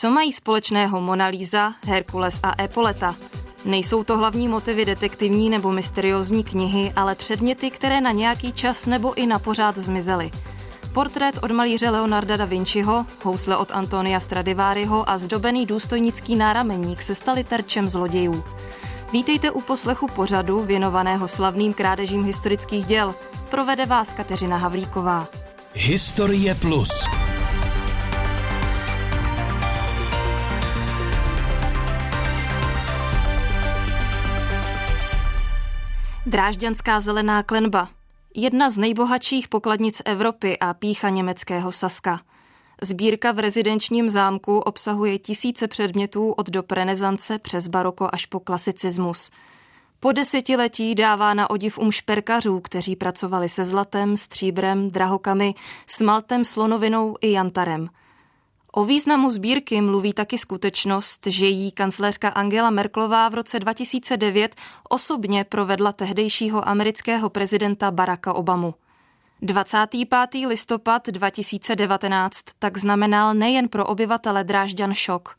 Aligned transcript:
Co 0.00 0.10
mají 0.10 0.32
společného 0.32 1.00
Mona 1.00 1.26
Lisa, 1.26 1.74
Herkules 1.84 2.40
a 2.42 2.62
Epoleta? 2.62 3.16
Nejsou 3.64 4.04
to 4.04 4.18
hlavní 4.18 4.48
motivy 4.48 4.84
detektivní 4.84 5.50
nebo 5.50 5.72
mysteriózní 5.72 6.44
knihy, 6.44 6.92
ale 6.96 7.14
předměty, 7.14 7.70
které 7.70 8.00
na 8.00 8.12
nějaký 8.12 8.52
čas 8.52 8.86
nebo 8.86 9.14
i 9.14 9.26
na 9.26 9.38
pořád 9.38 9.78
zmizely. 9.78 10.30
Portrét 10.92 11.38
od 11.42 11.50
malíře 11.50 11.90
Leonarda 11.90 12.36
da 12.36 12.44
Vinciho, 12.44 13.06
housle 13.22 13.56
od 13.56 13.72
Antonia 13.72 14.20
Stradiváriho 14.20 15.10
a 15.10 15.18
zdobený 15.18 15.66
důstojnický 15.66 16.36
nárameník 16.36 17.02
se 17.02 17.14
stali 17.14 17.44
terčem 17.44 17.88
zlodějů. 17.88 18.44
Vítejte 19.12 19.50
u 19.50 19.60
poslechu 19.60 20.06
pořadu 20.06 20.62
věnovaného 20.62 21.28
slavným 21.28 21.74
krádežím 21.74 22.24
historických 22.24 22.84
děl. 22.84 23.14
Provede 23.50 23.86
vás 23.86 24.12
Kateřina 24.12 24.56
Havlíková. 24.56 25.28
Historie 25.72 26.54
Plus. 26.54 27.08
Drážďanská 36.28 37.00
zelená 37.00 37.42
klenba. 37.42 37.88
Jedna 38.34 38.70
z 38.70 38.78
nejbohatších 38.78 39.48
pokladnic 39.48 40.02
Evropy 40.04 40.58
a 40.58 40.74
pícha 40.74 41.08
německého 41.08 41.72
Saska. 41.72 42.20
Sbírka 42.82 43.32
v 43.32 43.38
rezidenčním 43.38 44.10
zámku 44.10 44.58
obsahuje 44.58 45.18
tisíce 45.18 45.68
předmětů 45.68 46.32
od 46.32 46.50
dob 46.50 46.72
renesance 46.72 47.38
přes 47.38 47.68
baroko 47.68 48.08
až 48.12 48.26
po 48.26 48.40
klasicismus. 48.40 49.30
Po 50.00 50.12
desetiletí 50.12 50.94
dává 50.94 51.34
na 51.34 51.50
odiv 51.50 51.78
um 51.78 51.92
šperkařů, 51.92 52.60
kteří 52.60 52.96
pracovali 52.96 53.48
se 53.48 53.64
zlatem, 53.64 54.16
stříbrem, 54.16 54.90
drahokami, 54.90 55.54
smaltem, 55.86 56.44
slonovinou 56.44 57.16
i 57.20 57.32
jantarem– 57.32 57.88
O 58.72 58.84
významu 58.84 59.30
sbírky 59.30 59.80
mluví 59.80 60.12
taky 60.12 60.38
skutečnost, 60.38 61.26
že 61.26 61.46
jí 61.46 61.72
kancléřka 61.72 62.28
Angela 62.28 62.70
Merklová 62.70 63.28
v 63.28 63.34
roce 63.34 63.58
2009 63.58 64.56
osobně 64.88 65.44
provedla 65.44 65.92
tehdejšího 65.92 66.68
amerického 66.68 67.30
prezidenta 67.30 67.90
Baracka 67.90 68.32
Obamu. 68.32 68.74
25. 69.42 70.46
listopad 70.46 71.06
2019 71.06 72.44
tak 72.58 72.78
znamenal 72.78 73.34
nejen 73.34 73.68
pro 73.68 73.86
obyvatele 73.86 74.44
Drážďan 74.44 74.94
šok. 74.94 75.36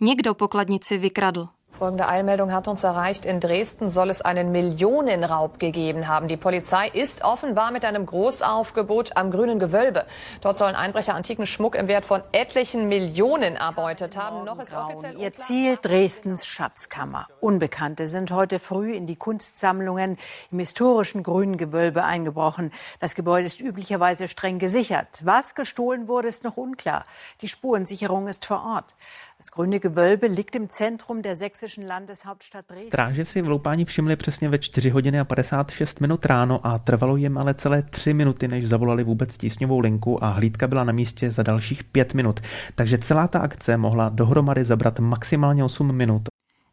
Někdo 0.00 0.34
pokladnici 0.34 0.98
vykradl. 0.98 1.48
Folgende 1.80 2.08
Eilmeldung 2.08 2.52
hat 2.52 2.68
uns 2.68 2.84
erreicht. 2.84 3.24
In 3.24 3.40
Dresden 3.40 3.90
soll 3.90 4.10
es 4.10 4.20
einen 4.20 4.52
Millionenraub 4.52 5.58
gegeben 5.58 6.08
haben. 6.08 6.28
Die 6.28 6.36
Polizei 6.36 6.88
ist 6.88 7.24
offenbar 7.24 7.70
mit 7.72 7.86
einem 7.86 8.04
Großaufgebot 8.04 9.16
am 9.16 9.30
Grünen 9.30 9.58
Gewölbe. 9.58 10.04
Dort 10.42 10.58
sollen 10.58 10.74
Einbrecher 10.74 11.14
antiken 11.14 11.46
Schmuck 11.46 11.74
im 11.74 11.88
Wert 11.88 12.04
von 12.04 12.22
etlichen 12.32 12.88
Millionen 12.88 13.56
erbeutet 13.56 14.18
haben. 14.18 14.44
Noch 14.44 14.58
ist 14.58 14.74
offiziell 14.74 15.18
Ihr 15.18 15.34
Ziel 15.34 15.78
Dresdens 15.80 16.44
Schatzkammer. 16.44 17.28
Unbekannte 17.40 18.08
sind 18.08 18.30
heute 18.30 18.58
früh 18.58 18.92
in 18.92 19.06
die 19.06 19.16
Kunstsammlungen 19.16 20.18
im 20.52 20.58
historischen 20.58 21.22
Grünen 21.22 21.56
Gewölbe 21.56 22.04
eingebrochen. 22.04 22.72
Das 22.98 23.14
Gebäude 23.14 23.46
ist 23.46 23.58
üblicherweise 23.58 24.28
streng 24.28 24.58
gesichert. 24.58 25.22
Was 25.24 25.54
gestohlen 25.54 26.08
wurde, 26.08 26.28
ist 26.28 26.44
noch 26.44 26.58
unklar. 26.58 27.06
Die 27.40 27.48
Spurensicherung 27.48 28.28
ist 28.28 28.44
vor 28.44 28.62
Ort. 28.66 28.94
Das 29.40 29.50
Grüne 29.50 29.80
Gewölbe 29.80 30.26
liegt 30.26 30.54
im 30.54 30.68
Zentrum 30.68 31.22
der 31.22 31.34
sächsischen 31.34 31.86
Landeshauptstadt 31.86 32.68
Dresden. 32.68 32.88
Stráže 32.88 33.24
si 33.24 33.42
vloupání 33.42 33.84
všimli 33.84 34.16
přesně 34.16 34.48
ve 34.48 34.58
4 34.58 34.90
hodiny 34.90 35.20
a 35.20 35.24
56 35.24 36.00
minut 36.00 36.26
ráno 36.26 36.66
a 36.66 36.78
trvalo 36.78 37.16
jim 37.16 37.38
ale 37.38 37.54
celé 37.54 37.82
3 37.82 38.14
minuty, 38.14 38.48
než 38.48 38.68
zavolali 38.68 39.04
vůbec 39.04 39.36
tísňovou 39.36 39.78
linku 39.78 40.24
a 40.24 40.28
hlídka 40.28 40.68
byla 40.68 40.84
na 40.84 40.92
místě 40.92 41.30
za 41.30 41.42
dalších 41.42 41.84
5 41.84 42.14
minut. 42.14 42.40
Takže 42.74 42.98
celá 42.98 43.28
ta 43.28 43.38
akce 43.38 43.76
mohla 43.76 44.08
dohromady 44.08 44.64
zabrat 44.64 44.98
maximálně 44.98 45.64
8 45.64 45.96
minut. 45.96 46.22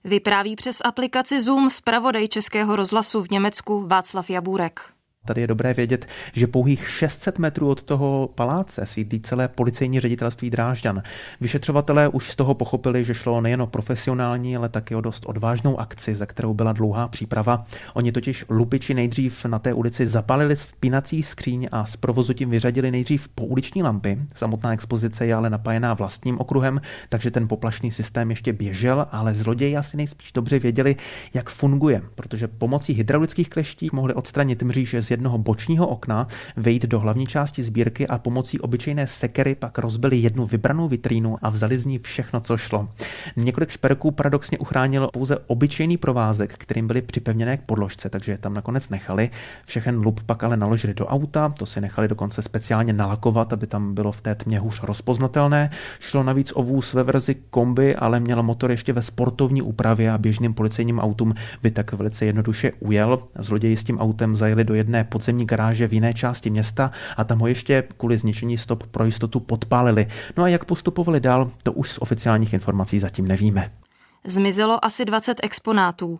Vypráví 0.03 0.55
přes 0.55 0.81
aplikaci 0.83 1.41
Zoom 1.41 1.69
zpravodaj 1.69 2.27
Českého 2.27 2.75
rozhlasu 2.75 3.23
v 3.23 3.29
Německu 3.29 3.87
Václav 3.87 4.29
Jabůrek. 4.29 4.96
Tady 5.27 5.41
je 5.41 5.47
dobré 5.47 5.73
vědět, 5.73 6.05
že 6.33 6.47
pouhých 6.47 6.89
600 6.89 7.39
metrů 7.39 7.69
od 7.69 7.83
toho 7.83 8.29
paláce 8.35 8.85
sídlí 8.85 9.19
celé 9.21 9.47
policejní 9.47 9.99
ředitelství 9.99 10.49
Drážďan. 10.49 11.03
Vyšetřovatelé 11.41 12.07
už 12.07 12.31
z 12.31 12.35
toho 12.35 12.53
pochopili, 12.53 13.03
že 13.03 13.13
šlo 13.13 13.41
nejen 13.41 13.61
o 13.61 13.67
profesionální, 13.67 14.57
ale 14.57 14.69
taky 14.69 14.95
o 14.95 15.01
dost 15.01 15.25
odvážnou 15.25 15.79
akci, 15.79 16.15
za 16.15 16.25
kterou 16.25 16.53
byla 16.53 16.73
dlouhá 16.73 17.07
příprava. 17.07 17.65
Oni 17.93 18.11
totiž 18.11 18.45
lupiči 18.49 18.93
nejdřív 18.93 19.45
na 19.45 19.59
té 19.59 19.73
ulici 19.73 20.07
zapalili 20.07 20.55
spínací 20.55 21.23
skříň 21.23 21.67
a 21.71 21.85
z 21.85 21.95
provozu 21.95 22.33
tím 22.33 22.49
vyřadili 22.49 22.91
nejdřív 22.91 23.27
pouliční 23.27 23.83
lampy. 23.83 24.19
Samotná 24.35 24.73
expozice 24.73 25.25
je 25.25 25.33
ale 25.33 25.49
napájená 25.49 25.93
vlastním 25.93 26.39
okruhem, 26.39 26.81
takže 27.09 27.31
ten 27.31 27.47
poplašný 27.47 27.91
systém 27.91 28.29
ještě 28.29 28.53
běžel, 28.53 29.07
ale 29.11 29.33
zloději 29.33 29.77
asi 29.77 29.97
nejspíš 29.97 30.31
dobře 30.31 30.59
věděli, 30.59 30.95
jak 31.33 31.49
funguje, 31.49 32.01
protože 32.15 32.47
pomocí 32.47 32.93
hydraulických 32.93 33.49
kleští 33.49 33.89
mohli 33.93 34.13
odstranit 34.13 34.63
mříže 34.63 35.01
z 35.01 35.09
jednoho 35.17 35.37
bočního 35.37 35.87
okna, 35.87 36.27
vejít 36.55 36.85
do 36.85 36.99
hlavní 36.99 37.27
části 37.27 37.63
sbírky 37.63 38.07
a 38.07 38.17
pomocí 38.17 38.59
obyčejné 38.59 39.07
sekery 39.07 39.55
pak 39.55 39.77
rozbili 39.77 40.17
jednu 40.17 40.45
vybranou 40.45 40.87
vitrínu 40.87 41.37
a 41.41 41.49
vzali 41.49 41.77
z 41.77 41.85
ní 41.85 41.99
všechno, 41.99 42.39
co 42.39 42.57
šlo. 42.57 42.89
Několik 43.35 43.69
šperků 43.69 44.11
paradoxně 44.11 44.57
uchránil 44.57 45.09
pouze 45.13 45.37
obyčejný 45.47 45.97
provázek, 45.97 46.53
kterým 46.53 46.87
byly 46.87 47.01
připevněné 47.01 47.57
k 47.57 47.61
podložce, 47.61 48.09
takže 48.09 48.31
je 48.31 48.37
tam 48.37 48.53
nakonec 48.53 48.89
nechali. 48.89 49.29
Všechen 49.65 49.97
lup 49.97 50.21
pak 50.25 50.43
ale 50.43 50.57
naložili 50.57 50.93
do 50.93 51.07
auta, 51.07 51.49
to 51.49 51.65
si 51.65 51.81
nechali 51.81 52.07
dokonce 52.07 52.41
speciálně 52.41 52.93
nalakovat, 52.93 53.53
aby 53.53 53.67
tam 53.67 53.93
bylo 53.93 54.11
v 54.11 54.21
té 54.21 54.35
tmě 54.35 54.59
hůř 54.59 54.83
rozpoznatelné. 54.83 55.69
Šlo 55.99 56.23
navíc 56.23 56.51
o 56.55 56.63
vůz 56.63 56.93
ve 56.93 57.03
verzi 57.03 57.35
kombi, 57.49 57.95
ale 57.95 58.19
měl 58.19 58.43
motor 58.43 58.71
ještě 58.71 58.93
ve 58.93 59.01
sportovní 59.01 59.61
úpravě 59.61 60.11
a 60.11 60.17
běžným 60.17 60.53
policejním 60.53 60.99
autům 60.99 61.33
by 61.63 61.71
tak 61.71 61.93
velice 61.93 62.25
jednoduše 62.25 62.71
ujel. 62.79 63.19
Zloději 63.39 63.77
s 63.77 63.83
tím 63.83 63.99
autem 63.99 64.35
zajeli 64.35 64.63
do 64.63 64.73
jedné 64.73 65.03
podzemní 65.07 65.45
garáže 65.45 65.87
v 65.87 65.93
jiné 65.93 66.13
části 66.13 66.49
města 66.49 66.91
a 67.17 67.23
tam 67.23 67.39
ho 67.39 67.47
ještě 67.47 67.83
kvůli 67.97 68.17
zničení 68.17 68.57
stop 68.57 68.83
pro 68.83 69.05
jistotu 69.05 69.39
podpálili. 69.39 70.07
No 70.37 70.43
a 70.43 70.47
jak 70.47 70.65
postupovali 70.65 71.19
dál, 71.19 71.51
to 71.63 71.73
už 71.73 71.91
z 71.91 71.97
oficiálních 71.97 72.53
informací 72.53 72.99
zatím 72.99 73.27
nevíme. 73.27 73.71
Zmizelo 74.23 74.85
asi 74.85 75.05
20 75.05 75.39
exponátů. 75.43 76.19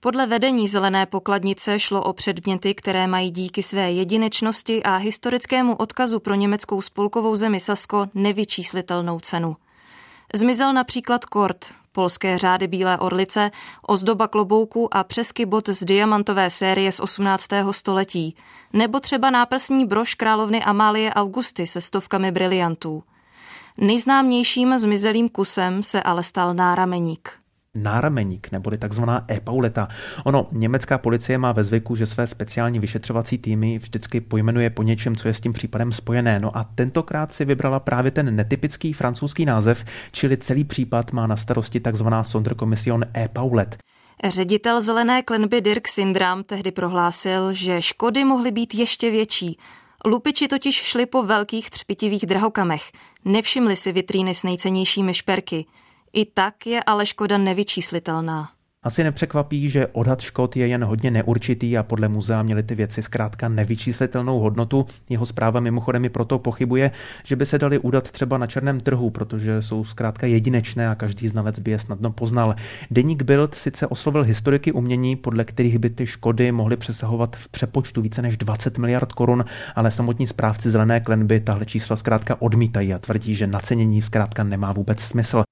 Podle 0.00 0.26
vedení 0.26 0.68
zelené 0.68 1.06
pokladnice 1.06 1.78
šlo 1.78 2.02
o 2.02 2.12
předměty, 2.12 2.74
které 2.74 3.06
mají 3.06 3.30
díky 3.30 3.62
své 3.62 3.92
jedinečnosti 3.92 4.82
a 4.82 4.96
historickému 4.96 5.76
odkazu 5.76 6.20
pro 6.20 6.34
německou 6.34 6.80
spolkovou 6.80 7.36
zemi 7.36 7.60
Sasko 7.60 8.06
nevyčíslitelnou 8.14 9.20
cenu. 9.20 9.56
Zmizel 10.34 10.72
například 10.72 11.24
kort, 11.24 11.74
polské 11.96 12.38
řády 12.38 12.66
Bílé 12.66 12.98
orlice, 12.98 13.50
ozdoba 13.86 14.28
klobouku 14.28 14.94
a 14.94 15.04
přesky 15.04 15.46
bot 15.46 15.68
z 15.68 15.84
diamantové 15.84 16.50
série 16.50 16.92
z 16.92 17.00
18. 17.00 17.48
století, 17.70 18.36
nebo 18.72 19.00
třeba 19.00 19.30
náprsní 19.30 19.86
brož 19.86 20.14
královny 20.14 20.64
Amálie 20.64 21.14
Augusty 21.14 21.66
se 21.66 21.80
stovkami 21.80 22.32
briliantů. 22.32 23.02
Nejznámějším 23.78 24.78
zmizelým 24.78 25.28
kusem 25.28 25.82
se 25.82 26.02
ale 26.02 26.22
stal 26.22 26.54
nárameník 26.54 27.45
nárameník, 27.76 28.52
neboli 28.52 28.78
takzvaná 28.78 29.24
e-pauleta. 29.30 29.88
Ono, 30.24 30.48
německá 30.52 30.98
policie 30.98 31.38
má 31.38 31.52
ve 31.52 31.64
zvyku, 31.64 31.96
že 31.96 32.06
své 32.06 32.26
speciální 32.26 32.78
vyšetřovací 32.78 33.38
týmy 33.38 33.78
vždycky 33.78 34.20
pojmenuje 34.20 34.70
po 34.70 34.82
něčem, 34.82 35.16
co 35.16 35.28
je 35.28 35.34
s 35.34 35.40
tím 35.40 35.52
případem 35.52 35.92
spojené. 35.92 36.40
No 36.40 36.56
a 36.56 36.64
tentokrát 36.64 37.32
si 37.32 37.44
vybrala 37.44 37.80
právě 37.80 38.10
ten 38.10 38.36
netypický 38.36 38.92
francouzský 38.92 39.44
název, 39.44 39.84
čili 40.12 40.36
celý 40.36 40.64
případ 40.64 41.12
má 41.12 41.26
na 41.26 41.36
starosti 41.36 41.80
takzvaná 41.80 42.24
Sonderkommission 42.24 43.04
e-paulet. 43.16 43.76
Ředitel 44.24 44.80
zelené 44.82 45.22
klenby 45.22 45.60
Dirk 45.60 45.88
Sindram 45.88 46.44
tehdy 46.44 46.70
prohlásil, 46.70 47.52
že 47.52 47.82
škody 47.82 48.24
mohly 48.24 48.50
být 48.50 48.74
ještě 48.74 49.10
větší. 49.10 49.58
Lupiči 50.04 50.48
totiž 50.48 50.74
šli 50.74 51.06
po 51.06 51.22
velkých 51.22 51.70
třpitivých 51.70 52.26
drahokamech. 52.26 52.82
Nevšimli 53.24 53.76
si 53.76 53.92
vitríny 53.92 54.34
s 54.34 54.42
nejcennějšími 54.42 55.14
šperky. 55.14 55.66
I 56.16 56.24
tak 56.24 56.66
je 56.66 56.82
ale 56.82 57.06
škoda 57.06 57.38
nevyčíslitelná. 57.38 58.48
Asi 58.82 59.04
nepřekvapí, 59.04 59.68
že 59.68 59.86
odhad 59.86 60.20
škod 60.20 60.56
je 60.56 60.66
jen 60.66 60.84
hodně 60.84 61.10
neurčitý 61.10 61.78
a 61.78 61.82
podle 61.82 62.08
muzea 62.08 62.42
měly 62.42 62.62
ty 62.62 62.74
věci 62.74 63.02
zkrátka 63.02 63.48
nevyčíslitelnou 63.48 64.38
hodnotu. 64.38 64.86
Jeho 65.08 65.26
zpráva 65.26 65.60
mimochodem 65.60 66.04
i 66.04 66.08
proto 66.08 66.38
pochybuje, 66.38 66.90
že 67.24 67.36
by 67.36 67.46
se 67.46 67.58
dali 67.58 67.78
udat 67.78 68.10
třeba 68.10 68.38
na 68.38 68.46
černém 68.46 68.80
trhu, 68.80 69.10
protože 69.10 69.62
jsou 69.62 69.84
zkrátka 69.84 70.26
jedinečné 70.26 70.88
a 70.88 70.94
každý 70.94 71.28
znalec 71.28 71.58
by 71.58 71.70
je 71.70 71.78
snadno 71.78 72.10
poznal. 72.12 72.54
Deník 72.90 73.22
Bild 73.22 73.54
sice 73.54 73.86
oslovil 73.86 74.22
historiky 74.22 74.72
umění, 74.72 75.16
podle 75.16 75.44
kterých 75.44 75.78
by 75.78 75.90
ty 75.90 76.06
škody 76.06 76.52
mohly 76.52 76.76
přesahovat 76.76 77.36
v 77.36 77.48
přepočtu 77.48 78.02
více 78.02 78.22
než 78.22 78.36
20 78.36 78.78
miliard 78.78 79.12
korun, 79.12 79.44
ale 79.74 79.90
samotní 79.90 80.26
správci 80.26 80.70
zelené 80.70 81.00
klenby 81.00 81.40
tahle 81.40 81.66
čísla 81.66 81.96
zkrátka 81.96 82.42
odmítají 82.42 82.94
a 82.94 82.98
tvrdí, 82.98 83.34
že 83.34 83.46
nacenění 83.46 84.02
zkrátka 84.02 84.44
nemá 84.44 84.72
vůbec 84.72 85.00
smysl. 85.00 85.42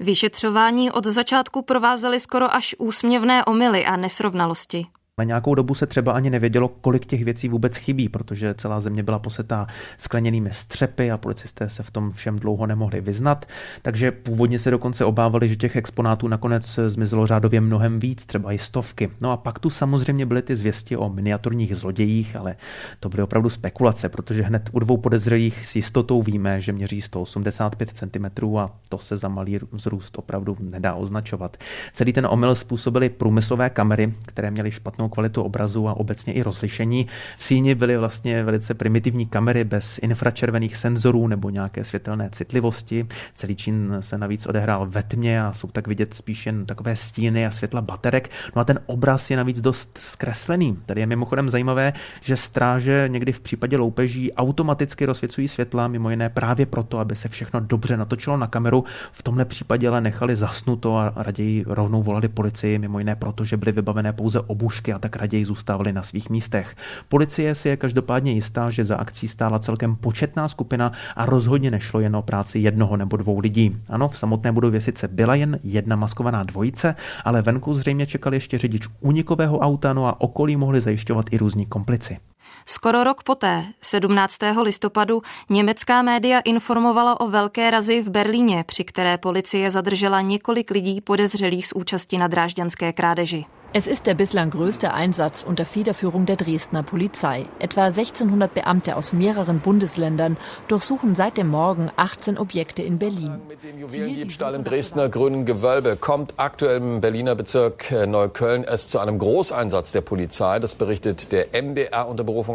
Vyšetřování 0.00 0.90
od 0.90 1.04
začátku 1.04 1.62
provázely 1.62 2.20
skoro 2.20 2.54
až 2.54 2.74
úsměvné 2.78 3.44
omily 3.44 3.86
a 3.86 3.96
nesrovnalosti. 3.96 4.86
Na 5.18 5.24
nějakou 5.24 5.54
dobu 5.54 5.74
se 5.74 5.86
třeba 5.86 6.12
ani 6.12 6.30
nevědělo, 6.30 6.68
kolik 6.68 7.06
těch 7.06 7.24
věcí 7.24 7.48
vůbec 7.48 7.76
chybí, 7.76 8.08
protože 8.08 8.54
celá 8.54 8.80
země 8.80 9.02
byla 9.02 9.18
posetá 9.18 9.66
skleněnými 9.98 10.50
střepy 10.52 11.10
a 11.10 11.18
policisté 11.18 11.68
se 11.68 11.82
v 11.82 11.90
tom 11.90 12.10
všem 12.10 12.38
dlouho 12.38 12.66
nemohli 12.66 13.00
vyznat. 13.00 13.46
Takže 13.82 14.12
původně 14.12 14.58
se 14.58 14.70
dokonce 14.70 15.04
obávali, 15.04 15.48
že 15.48 15.56
těch 15.56 15.76
exponátů 15.76 16.28
nakonec 16.28 16.78
zmizelo 16.88 17.26
řádově 17.26 17.60
mnohem 17.60 18.00
víc, 18.00 18.26
třeba 18.26 18.52
i 18.52 18.58
stovky. 18.58 19.10
No 19.20 19.32
a 19.32 19.36
pak 19.36 19.58
tu 19.58 19.70
samozřejmě 19.70 20.26
byly 20.26 20.42
ty 20.42 20.56
zvěsti 20.56 20.96
o 20.96 21.08
miniaturních 21.08 21.76
zlodějích, 21.76 22.36
ale 22.36 22.56
to 23.00 23.08
byly 23.08 23.22
opravdu 23.22 23.50
spekulace, 23.50 24.08
protože 24.08 24.42
hned 24.42 24.70
u 24.72 24.78
dvou 24.78 24.96
podezřelých 24.96 25.66
s 25.66 25.76
jistotou 25.76 26.22
víme, 26.22 26.60
že 26.60 26.72
měří 26.72 27.02
185 27.02 27.90
cm 27.90 28.56
a 28.56 28.70
to 28.88 28.98
se 28.98 29.18
za 29.18 29.28
malý 29.28 29.58
vzrůst 29.72 30.18
opravdu 30.18 30.56
nedá 30.60 30.94
označovat. 30.94 31.56
Celý 31.92 32.12
ten 32.12 32.26
omyl 32.30 32.54
způsobily 32.54 33.08
průmyslové 33.08 33.70
kamery, 33.70 34.14
které 34.26 34.50
měly 34.50 34.72
špatnou 34.72 35.03
kvalitu 35.08 35.42
obrazu 35.42 35.88
a 35.88 35.94
obecně 35.94 36.32
i 36.32 36.42
rozlišení. 36.42 37.06
V 37.38 37.44
síni 37.44 37.74
byly 37.74 37.96
vlastně 37.96 38.44
velice 38.44 38.74
primitivní 38.74 39.26
kamery 39.26 39.64
bez 39.64 39.98
infračervených 40.02 40.76
senzorů 40.76 41.26
nebo 41.26 41.50
nějaké 41.50 41.84
světelné 41.84 42.28
citlivosti. 42.32 43.06
Celý 43.34 43.56
čin 43.56 43.96
se 44.00 44.18
navíc 44.18 44.46
odehrál 44.46 44.86
ve 44.86 45.02
tmě 45.02 45.42
a 45.42 45.52
jsou 45.52 45.68
tak 45.68 45.86
vidět 45.86 46.14
spíš 46.14 46.46
jen 46.46 46.66
takové 46.66 46.96
stíny 46.96 47.46
a 47.46 47.50
světla 47.50 47.80
baterek. 47.80 48.30
No 48.56 48.62
a 48.62 48.64
ten 48.64 48.80
obraz 48.86 49.30
je 49.30 49.36
navíc 49.36 49.60
dost 49.60 49.98
zkreslený. 50.02 50.78
Tady 50.86 51.00
je 51.00 51.06
mimochodem 51.06 51.48
zajímavé, 51.48 51.92
že 52.20 52.36
stráže 52.36 53.04
někdy 53.08 53.32
v 53.32 53.40
případě 53.40 53.76
loupeží 53.76 54.32
automaticky 54.32 55.04
rozsvěcují 55.04 55.48
světla, 55.48 55.88
mimo 55.88 56.10
jiné 56.10 56.28
právě 56.28 56.66
proto, 56.66 56.98
aby 56.98 57.16
se 57.16 57.28
všechno 57.28 57.60
dobře 57.60 57.96
natočilo 57.96 58.36
na 58.36 58.46
kameru. 58.46 58.84
V 59.12 59.22
tomhle 59.22 59.44
případě 59.44 59.88
ale 59.88 60.00
nechali 60.00 60.36
zasnuto 60.36 60.96
a 60.96 61.12
raději 61.16 61.64
rovnou 61.66 62.02
volali 62.02 62.28
policii, 62.28 62.78
mimo 62.78 62.98
jiné 62.98 63.16
proto, 63.16 63.44
že 63.44 63.56
byly 63.56 63.72
vybavené 63.72 64.12
pouze 64.12 64.40
obušky 64.40 64.92
a 64.94 64.98
tak 64.98 65.16
raději 65.16 65.44
zůstávali 65.44 65.92
na 65.92 66.02
svých 66.02 66.30
místech. 66.30 66.76
Policie 67.08 67.54
si 67.54 67.68
je 67.68 67.76
každopádně 67.76 68.32
jistá, 68.32 68.70
že 68.70 68.84
za 68.84 68.96
akcí 68.96 69.28
stála 69.28 69.58
celkem 69.58 69.96
početná 69.96 70.48
skupina 70.48 70.92
a 71.16 71.26
rozhodně 71.26 71.70
nešlo 71.70 72.00
jen 72.00 72.16
o 72.16 72.22
práci 72.22 72.58
jednoho 72.58 72.96
nebo 72.96 73.16
dvou 73.16 73.38
lidí. 73.38 73.76
Ano, 73.88 74.08
v 74.08 74.18
samotné 74.18 74.52
budově 74.52 74.80
sice 74.80 75.08
byla 75.08 75.34
jen 75.34 75.58
jedna 75.64 75.96
maskovaná 75.96 76.42
dvojice, 76.42 76.94
ale 77.24 77.42
venku 77.42 77.74
zřejmě 77.74 78.06
čekal 78.06 78.34
ještě 78.34 78.58
řidič 78.58 78.88
únikového 79.00 79.58
auta, 79.58 79.92
no 79.92 80.06
a 80.06 80.20
okolí 80.20 80.56
mohli 80.56 80.80
zajišťovat 80.80 81.26
i 81.30 81.38
různí 81.38 81.66
komplici. 81.66 82.18
Skoro 82.66 83.04
rok 83.04 83.22
poté, 83.22 83.64
17. 83.80 84.38
listopadu, 84.62 85.22
německá 85.50 86.02
média 86.02 86.40
informovala 86.40 87.20
o 87.20 87.28
velké 87.28 87.70
razi 87.70 88.00
v 88.00 88.08
Berlíně, 88.08 88.64
při 88.66 88.84
které 88.84 89.18
policie 89.18 89.70
zadržela 89.70 90.20
několik 90.20 90.70
lidí 90.70 91.00
podezřelých 91.00 91.66
z 91.66 91.72
účasti 91.72 92.18
na 92.18 92.28
drážďanské 92.28 92.92
krádeži. 92.92 93.46
Es 93.76 93.88
ist 93.88 94.06
der 94.06 94.14
bislang 94.14 94.54
größte 94.54 94.94
Einsatz 94.94 95.42
unter 95.42 95.64
Federführung 95.64 96.26
der 96.26 96.36
Dresdner 96.36 96.84
Polizei. 96.84 97.46
Etwa 97.58 97.90
1600 97.90 98.54
Beamte 98.54 98.94
aus 98.94 99.12
mehreren 99.12 99.58
Bundesländern 99.58 100.36
durchsuchen 100.68 101.16
seit 101.16 101.36
dem 101.36 101.48
Morgen 101.48 101.90
18 101.96 102.38
Objekte 102.38 102.82
in 102.82 103.00
Berlin. 103.00 103.40
Mit 103.48 103.64
dem 103.64 103.80
Juwelendiebstahl 103.80 104.54
im 104.54 104.62
Dresdner 104.62 105.08
Grünen 105.08 105.44
Gewölbe 105.44 105.96
kommt 105.96 106.34
aktuell 106.36 106.76
im 106.76 107.00
Berliner 107.00 107.34
Bezirk 107.34 107.90
äh, 107.90 108.06
Neukölln 108.06 108.62
es 108.62 108.86
zu 108.86 109.00
einem 109.00 109.18
Großeinsatz 109.18 109.90
der 109.90 110.02
Polizei. 110.02 110.60
Das 110.60 110.76
berichtet 110.76 111.32
der 111.32 111.48
MDR 111.60 112.06
unter 112.06 112.22
Berufung 112.22 112.53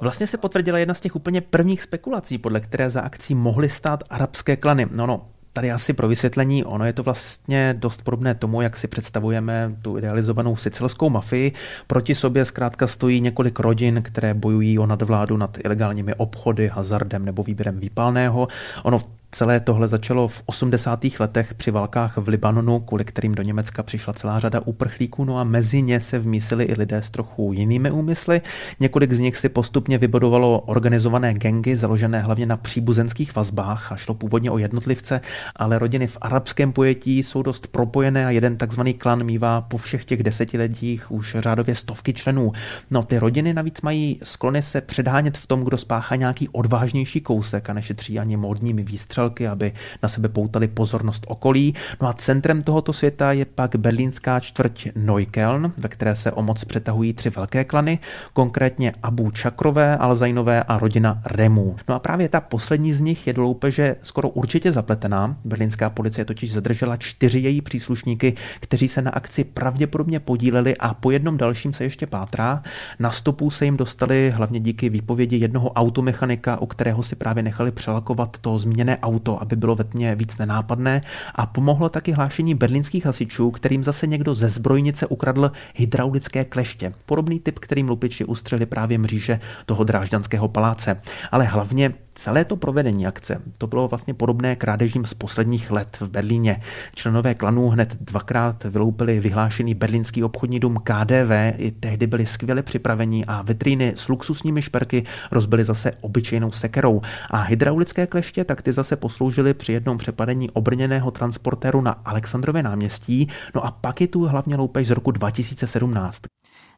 Vlastně 0.00 0.26
se 0.26 0.38
potvrdila 0.38 0.78
jedna 0.78 0.94
z 0.94 1.00
těch 1.00 1.16
úplně 1.16 1.40
prvních 1.40 1.82
spekulací, 1.82 2.38
podle 2.38 2.60
které 2.60 2.90
za 2.90 3.00
akcí 3.00 3.34
mohly 3.34 3.68
stát 3.68 4.04
arabské 4.10 4.56
klany. 4.56 4.88
No, 4.90 5.06
no, 5.06 5.26
tady 5.52 5.72
asi 5.72 5.92
pro 5.92 6.08
vysvětlení, 6.08 6.64
ono 6.64 6.84
je 6.84 6.92
to 6.92 7.02
vlastně 7.02 7.74
dost 7.78 8.02
podobné 8.02 8.34
tomu, 8.34 8.60
jak 8.62 8.76
si 8.76 8.88
představujeme 8.88 9.76
tu 9.82 9.98
idealizovanou 9.98 10.56
sicilskou 10.56 11.10
mafii. 11.10 11.52
Proti 11.86 12.14
sobě 12.14 12.44
zkrátka 12.44 12.86
stojí 12.86 13.20
několik 13.20 13.58
rodin, 13.58 14.02
které 14.02 14.34
bojují 14.34 14.78
o 14.78 14.86
nadvládu 14.86 15.36
nad 15.36 15.58
ilegálními 15.64 16.14
obchody, 16.14 16.68
hazardem 16.68 17.24
nebo 17.24 17.42
výběrem 17.42 17.80
výpalného. 17.80 18.48
Ono 18.82 19.00
Celé 19.32 19.60
tohle 19.60 19.88
začalo 19.88 20.28
v 20.28 20.42
80. 20.46 21.04
letech 21.20 21.54
při 21.54 21.70
válkách 21.70 22.16
v 22.16 22.28
Libanonu, 22.28 22.80
kvůli 22.80 23.04
kterým 23.04 23.34
do 23.34 23.42
Německa 23.42 23.82
přišla 23.82 24.12
celá 24.12 24.40
řada 24.40 24.60
uprchlíků, 24.64 25.24
no 25.24 25.38
a 25.38 25.44
mezi 25.44 25.82
ně 25.82 26.00
se 26.00 26.18
vmísili 26.18 26.64
i 26.64 26.74
lidé 26.74 27.02
s 27.02 27.10
trochu 27.10 27.52
jinými 27.52 27.90
úmysly. 27.90 28.40
Několik 28.80 29.12
z 29.12 29.18
nich 29.18 29.36
si 29.36 29.48
postupně 29.48 29.98
vybudovalo 29.98 30.60
organizované 30.60 31.34
gengy, 31.34 31.76
založené 31.76 32.20
hlavně 32.20 32.46
na 32.46 32.56
příbuzenských 32.56 33.36
vazbách 33.36 33.92
a 33.92 33.96
šlo 33.96 34.14
původně 34.14 34.50
o 34.50 34.58
jednotlivce, 34.58 35.20
ale 35.56 35.78
rodiny 35.78 36.06
v 36.06 36.18
arabském 36.20 36.72
pojetí 36.72 37.22
jsou 37.22 37.42
dost 37.42 37.66
propojené 37.66 38.26
a 38.26 38.30
jeden 38.30 38.56
takzvaný 38.56 38.94
klan 38.94 39.24
mývá 39.24 39.60
po 39.60 39.76
všech 39.78 40.04
těch 40.04 40.22
desetiletích 40.22 41.12
už 41.12 41.36
řádově 41.38 41.74
stovky 41.74 42.12
členů. 42.12 42.52
No 42.90 43.02
ty 43.02 43.18
rodiny 43.18 43.54
navíc 43.54 43.80
mají 43.80 44.20
sklony 44.22 44.62
se 44.62 44.80
předhánět 44.80 45.38
v 45.38 45.46
tom, 45.46 45.64
kdo 45.64 45.78
spáchá 45.78 46.16
nějaký 46.16 46.48
odvážnější 46.48 47.20
kousek 47.20 47.70
a 47.70 47.72
nešetří 47.72 48.18
ani 48.18 48.36
módními 48.36 48.82
výstřely 48.82 49.15
střelky, 49.16 49.48
aby 49.48 49.72
na 50.02 50.08
sebe 50.08 50.28
poutali 50.28 50.68
pozornost 50.68 51.24
okolí. 51.28 51.74
No 52.00 52.08
a 52.08 52.12
centrem 52.12 52.62
tohoto 52.62 52.92
světa 52.92 53.32
je 53.32 53.44
pak 53.44 53.76
berlínská 53.76 54.40
čtvrť 54.40 54.88
Neukeln, 54.96 55.72
ve 55.76 55.88
které 55.88 56.16
se 56.16 56.32
o 56.32 56.42
moc 56.42 56.64
přetahují 56.64 57.12
tři 57.12 57.30
velké 57.30 57.64
klany, 57.64 57.98
konkrétně 58.32 58.92
Abu 59.02 59.30
Čakrové, 59.30 59.96
Alzajnové 59.96 60.62
a 60.62 60.78
rodina 60.78 61.22
Remů. 61.24 61.76
No 61.88 61.94
a 61.94 61.98
právě 61.98 62.28
ta 62.28 62.40
poslední 62.40 62.92
z 62.92 63.00
nich 63.00 63.26
je 63.26 63.32
do 63.32 63.42
loupeže 63.42 63.96
skoro 64.02 64.28
určitě 64.28 64.72
zapletená. 64.72 65.36
Berlínská 65.44 65.90
policie 65.90 66.24
totiž 66.24 66.52
zadržela 66.52 66.96
čtyři 66.96 67.38
její 67.38 67.60
příslušníky, 67.60 68.34
kteří 68.60 68.88
se 68.88 69.02
na 69.02 69.10
akci 69.10 69.44
pravděpodobně 69.44 70.20
podíleli 70.20 70.76
a 70.76 70.94
po 70.94 71.10
jednom 71.10 71.36
dalším 71.36 71.72
se 71.72 71.84
ještě 71.84 72.06
pátrá. 72.06 72.62
Na 72.98 73.10
stopu 73.10 73.50
se 73.50 73.64
jim 73.64 73.76
dostali 73.76 74.30
hlavně 74.30 74.60
díky 74.60 74.88
výpovědi 74.88 75.36
jednoho 75.36 75.70
automechanika, 75.70 76.60
u 76.60 76.66
kterého 76.66 77.02
si 77.02 77.16
právě 77.16 77.42
nechali 77.42 77.70
přelakovat 77.70 78.38
to 78.40 78.58
zmíněné 78.58 78.98
auto, 79.06 79.42
aby 79.42 79.56
bylo 79.56 79.74
ve 79.74 79.84
tmě 79.84 80.14
víc 80.14 80.38
nenápadné 80.38 81.00
a 81.34 81.46
pomohlo 81.46 81.88
taky 81.88 82.12
hlášení 82.12 82.54
berlínských 82.54 83.06
hasičů, 83.06 83.50
kterým 83.50 83.84
zase 83.84 84.06
někdo 84.06 84.34
ze 84.34 84.48
zbrojnice 84.48 85.06
ukradl 85.06 85.52
hydraulické 85.74 86.44
kleště. 86.44 86.92
Podobný 87.06 87.40
typ, 87.40 87.58
kterým 87.58 87.88
lupiči 87.88 88.24
ustřeli 88.24 88.66
právě 88.66 88.98
mříže 88.98 89.40
toho 89.66 89.84
drážďanského 89.84 90.48
paláce. 90.48 91.00
Ale 91.30 91.44
hlavně 91.44 91.94
Celé 92.18 92.44
to 92.44 92.56
provedení 92.56 93.06
akce, 93.06 93.42
to 93.58 93.66
bylo 93.66 93.88
vlastně 93.88 94.14
podobné 94.14 94.56
krádežím 94.56 95.06
z 95.06 95.14
posledních 95.14 95.70
let 95.70 95.96
v 96.00 96.08
Berlíně. 96.08 96.60
Členové 96.94 97.34
klanů 97.34 97.68
hned 97.68 97.96
dvakrát 98.00 98.64
vyloupili 98.64 99.20
vyhlášený 99.20 99.74
berlínský 99.74 100.24
obchodní 100.24 100.60
dům 100.60 100.80
KDV, 100.84 101.30
i 101.58 101.70
tehdy 101.70 102.06
byli 102.06 102.26
skvěle 102.26 102.62
připraveni 102.62 103.24
a 103.24 103.42
vitríny 103.42 103.92
s 103.96 104.08
luxusními 104.08 104.62
šperky 104.62 105.04
rozbili 105.30 105.64
zase 105.64 105.92
obyčejnou 106.00 106.52
sekerou. 106.52 107.00
A 107.30 107.42
hydraulické 107.42 108.06
kleště 108.06 108.44
tak 108.44 108.62
ty 108.62 108.72
zase 108.72 108.96
posloužily 108.96 109.54
při 109.54 109.72
jednom 109.72 109.98
přepadení 109.98 110.50
obrněného 110.50 111.10
transportéru 111.10 111.80
na 111.80 111.92
Alexandrově 112.04 112.62
náměstí, 112.62 113.28
no 113.54 113.66
a 113.66 113.70
pak 113.70 114.00
je 114.00 114.08
tu 114.08 114.24
hlavně 114.24 114.56
loupež 114.56 114.88
z 114.88 114.90
roku 114.90 115.10
2017. 115.10 116.22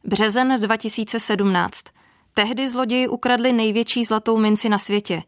Březen 0.04 0.60
2017. 0.60 1.97
Tehdy 2.38 2.68
zloději 2.68 3.08
ukradli 3.08 3.52
největší 3.52 4.04
zlatou 4.04 4.38
minci 4.38 4.68
na 4.68 4.78
světě. 4.78 5.22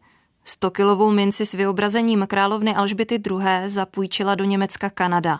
100-kilovou 0.47 1.11
minci 1.11 1.45
s 1.45 1.53
vyobrazením 1.53 2.27
královny 2.27 2.75
Alžbity 2.75 3.15
II. 3.15 3.69
zapůjčila 3.69 4.35
do 4.35 4.43
Německa 4.43 4.89
Kanada. 4.89 5.39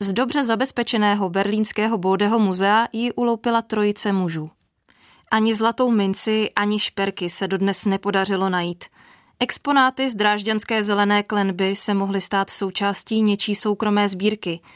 Z 0.00 0.12
dobře 0.12 0.44
zabezpečeného 0.44 1.30
berlínského 1.30 1.98
Bódeho 1.98 2.38
muzea 2.38 2.88
ji 2.92 3.12
uloupila 3.12 3.62
trojice 3.62 4.12
mužů. 4.12 4.50
Ani 5.30 5.54
zlatou 5.54 5.90
minci, 5.90 6.50
ani 6.56 6.78
šperky 6.78 7.30
se 7.30 7.48
dodnes 7.48 7.84
nepodařilo 7.84 8.48
najít. 8.48 8.84
Exponáty 9.40 10.10
z 10.10 10.14
drážďanské 10.14 10.82
zelené 10.82 11.22
klenby 11.22 11.76
se 11.76 11.94
mohly 11.94 12.20
stát 12.20 12.50
součástí 12.50 13.22
něčí 13.22 13.54
soukromé 13.54 14.08
sbírky– 14.08 14.60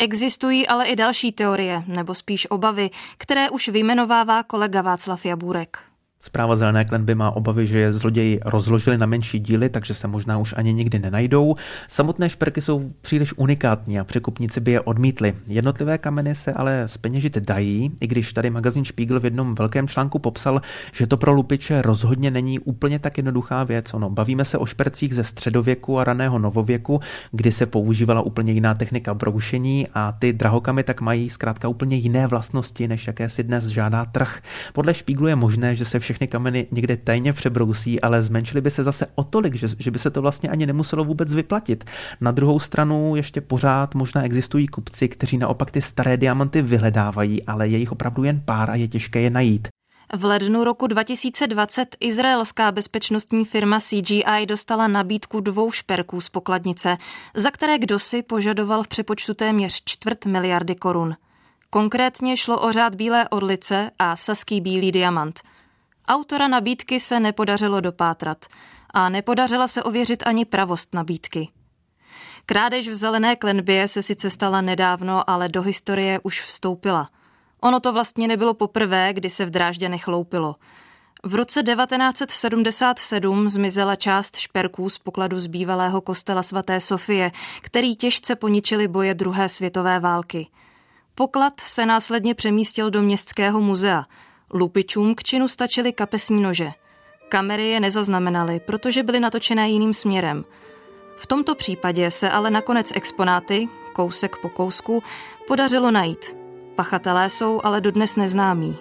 Existují 0.00 0.68
ale 0.68 0.86
i 0.86 0.96
další 0.96 1.32
teorie, 1.32 1.82
nebo 1.86 2.14
spíš 2.14 2.50
obavy, 2.50 2.90
které 3.18 3.50
už 3.50 3.68
vyjmenovává 3.68 4.42
kolega 4.42 4.82
Václav 4.82 5.26
Jabůrek. 5.26 5.87
Zpráva 6.28 6.56
Zelené 6.56 6.84
klenby 6.84 7.14
má 7.14 7.30
obavy, 7.30 7.66
že 7.66 7.78
je 7.78 7.92
zloději 7.92 8.40
rozložili 8.44 8.98
na 8.98 9.06
menší 9.06 9.38
díly, 9.38 9.68
takže 9.68 9.94
se 9.94 10.08
možná 10.08 10.38
už 10.38 10.54
ani 10.56 10.74
nikdy 10.74 10.98
nenajdou. 10.98 11.56
Samotné 11.88 12.28
šperky 12.28 12.60
jsou 12.60 12.92
příliš 13.00 13.32
unikátní 13.36 14.00
a 14.00 14.04
překupníci 14.04 14.60
by 14.60 14.72
je 14.72 14.80
odmítli. 14.80 15.34
Jednotlivé 15.46 15.98
kameny 15.98 16.34
se 16.34 16.52
ale 16.52 16.82
speněžit 16.86 17.38
dají, 17.38 17.90
i 18.00 18.06
když 18.06 18.32
tady 18.32 18.50
magazín 18.50 18.84
Spiegel 18.84 19.20
v 19.20 19.24
jednom 19.24 19.54
velkém 19.54 19.88
článku 19.88 20.18
popsal, 20.18 20.62
že 20.92 21.06
to 21.06 21.16
pro 21.16 21.32
lupiče 21.32 21.82
rozhodně 21.82 22.30
není 22.30 22.58
úplně 22.58 22.98
tak 22.98 23.16
jednoduchá 23.16 23.64
věc. 23.64 23.94
Ono, 23.94 24.10
bavíme 24.10 24.44
se 24.44 24.58
o 24.58 24.66
špercích 24.66 25.14
ze 25.14 25.24
středověku 25.24 25.98
a 25.98 26.04
raného 26.04 26.38
novověku, 26.38 27.00
kdy 27.32 27.52
se 27.52 27.66
používala 27.66 28.20
úplně 28.20 28.52
jiná 28.52 28.74
technika 28.74 29.14
broušení 29.14 29.86
a 29.94 30.12
ty 30.12 30.32
drahokamy 30.32 30.82
tak 30.82 31.00
mají 31.00 31.30
zkrátka 31.30 31.68
úplně 31.68 31.96
jiné 31.96 32.26
vlastnosti, 32.26 32.88
než 32.88 33.06
jaké 33.06 33.28
si 33.28 33.42
dnes 33.42 33.64
žádá 33.66 34.04
trh. 34.04 34.40
Podle 34.72 34.94
Spiegelu 34.94 35.26
je 35.26 35.36
možné, 35.36 35.76
že 35.76 35.84
se 35.84 35.98
všechny 36.18 36.28
kameny 36.28 36.66
někde 36.70 36.96
tajně 36.96 37.32
přebrousí, 37.32 38.00
ale 38.00 38.22
zmenšily 38.22 38.60
by 38.60 38.70
se 38.70 38.84
zase 38.84 39.06
o 39.14 39.24
tolik, 39.24 39.54
že, 39.54 39.68
že 39.78 39.90
by 39.90 39.98
se 39.98 40.10
to 40.10 40.22
vlastně 40.22 40.48
ani 40.48 40.66
nemuselo 40.66 41.04
vůbec 41.04 41.34
vyplatit. 41.34 41.84
Na 42.20 42.30
druhou 42.30 42.58
stranu 42.58 43.16
ještě 43.16 43.40
pořád 43.40 43.94
možná 43.94 44.22
existují 44.22 44.66
kupci, 44.66 45.08
kteří 45.08 45.38
naopak 45.38 45.70
ty 45.70 45.82
staré 45.82 46.16
diamanty 46.16 46.62
vyhledávají, 46.62 47.42
ale 47.42 47.68
je 47.68 47.78
jich 47.78 47.92
opravdu 47.92 48.24
jen 48.24 48.42
pár 48.44 48.70
a 48.70 48.74
je 48.74 48.88
těžké 48.88 49.20
je 49.20 49.30
najít. 49.30 49.68
V 50.14 50.24
lednu 50.24 50.64
roku 50.64 50.86
2020 50.86 51.96
izraelská 52.00 52.72
bezpečnostní 52.72 53.44
firma 53.44 53.78
CGI 53.80 54.46
dostala 54.46 54.88
nabídku 54.88 55.40
dvou 55.40 55.70
šperků 55.70 56.20
z 56.20 56.28
pokladnice, 56.28 56.96
za 57.34 57.50
které 57.50 57.78
kdosi 57.78 58.22
požadoval 58.22 58.82
v 58.82 58.88
přepočtu 58.88 59.34
téměř 59.34 59.82
čtvrt 59.84 60.26
miliardy 60.26 60.74
korun. 60.74 61.14
Konkrétně 61.70 62.36
šlo 62.36 62.60
o 62.60 62.72
řád 62.72 62.94
bílé 62.94 63.28
orlice 63.28 63.90
a 63.98 64.16
saský 64.16 64.60
bílý 64.60 64.92
diamant. 64.92 65.40
Autora 66.08 66.48
nabídky 66.48 67.00
se 67.00 67.20
nepodařilo 67.20 67.80
dopátrat 67.80 68.46
a 68.90 69.08
nepodařila 69.08 69.68
se 69.68 69.82
ověřit 69.82 70.22
ani 70.26 70.44
pravost 70.44 70.94
nabídky. 70.94 71.48
Krádež 72.46 72.88
v 72.88 72.94
zelené 72.94 73.36
klenbě 73.36 73.88
se 73.88 74.02
sice 74.02 74.30
stala 74.30 74.60
nedávno, 74.60 75.30
ale 75.30 75.48
do 75.48 75.62
historie 75.62 76.20
už 76.22 76.42
vstoupila– 76.42 77.10
Ono 77.60 77.80
to 77.80 77.92
vlastně 77.92 78.28
nebylo 78.28 78.54
poprvé, 78.54 79.12
kdy 79.12 79.30
se 79.30 79.46
v 79.46 79.50
Drážďanech 79.50 80.08
loupilo. 80.08 80.56
V 81.24 81.34
roce 81.34 81.62
1977 81.62 83.48
zmizela 83.48 83.96
část 83.96 84.36
šperků 84.36 84.90
z 84.90 84.98
pokladu 84.98 85.40
z 85.40 85.46
bývalého 85.46 86.00
kostela 86.00 86.42
svaté 86.42 86.80
Sofie, 86.80 87.30
který 87.60 87.96
těžce 87.96 88.36
poničili 88.36 88.88
boje 88.88 89.14
druhé 89.14 89.48
světové 89.48 90.00
války. 90.00 90.46
Poklad 91.14 91.60
se 91.60 91.86
následně 91.86 92.34
přemístil 92.34 92.90
do 92.90 93.02
městského 93.02 93.60
muzea. 93.60 94.04
Lupičům 94.54 95.14
k 95.14 95.22
činu 95.22 95.48
stačily 95.48 95.92
kapesní 95.92 96.40
nože. 96.40 96.70
Kamery 97.28 97.68
je 97.68 97.80
nezaznamenaly, 97.80 98.60
protože 98.60 99.02
byly 99.02 99.20
natočené 99.20 99.68
jiným 99.70 99.94
směrem. 99.94 100.44
V 101.16 101.26
tomto 101.26 101.54
případě 101.54 102.10
se 102.10 102.30
ale 102.30 102.50
nakonec 102.50 102.92
exponáty, 102.94 103.68
kousek 103.92 104.36
po 104.36 104.48
kousku, 104.48 105.02
podařilo 105.46 105.90
najít. 105.90 106.36
Pachatelé 106.74 107.30
jsou 107.30 107.60
ale 107.64 107.80
dodnes 107.80 108.16
neznámí. 108.16 108.78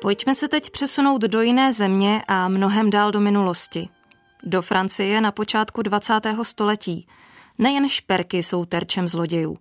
Pojďme 0.00 0.34
se 0.34 0.48
teď 0.48 0.70
přesunout 0.70 1.22
do 1.22 1.40
jiné 1.40 1.72
země 1.72 2.22
a 2.28 2.48
mnohem 2.48 2.90
dál 2.90 3.10
do 3.10 3.20
minulosti. 3.20 3.88
Do 4.42 4.62
Francie 4.62 5.20
na 5.20 5.32
počátku 5.32 5.82
20. 5.82 6.14
století. 6.42 7.06
Nejen 7.62 7.88
šperky 7.88 8.42
jsou 8.42 8.64
terčem 8.64 9.08
zlodějů. 9.08 9.56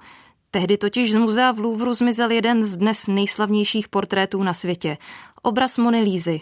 Tehdy 0.52 0.78
totiž 0.78 1.12
z 1.12 1.16
muzea 1.16 1.52
v 1.52 1.60
Louvru 1.60 1.94
zmizel 1.94 2.32
jeden 2.32 2.66
z 2.66 2.78
dnes 2.78 3.08
nejslavnějších 3.08 3.90
portrétů 3.90 4.44
na 4.44 4.54
světě. 4.54 4.98
Obraz 5.42 5.78
Mony 5.78 6.02
Lízy, 6.02 6.42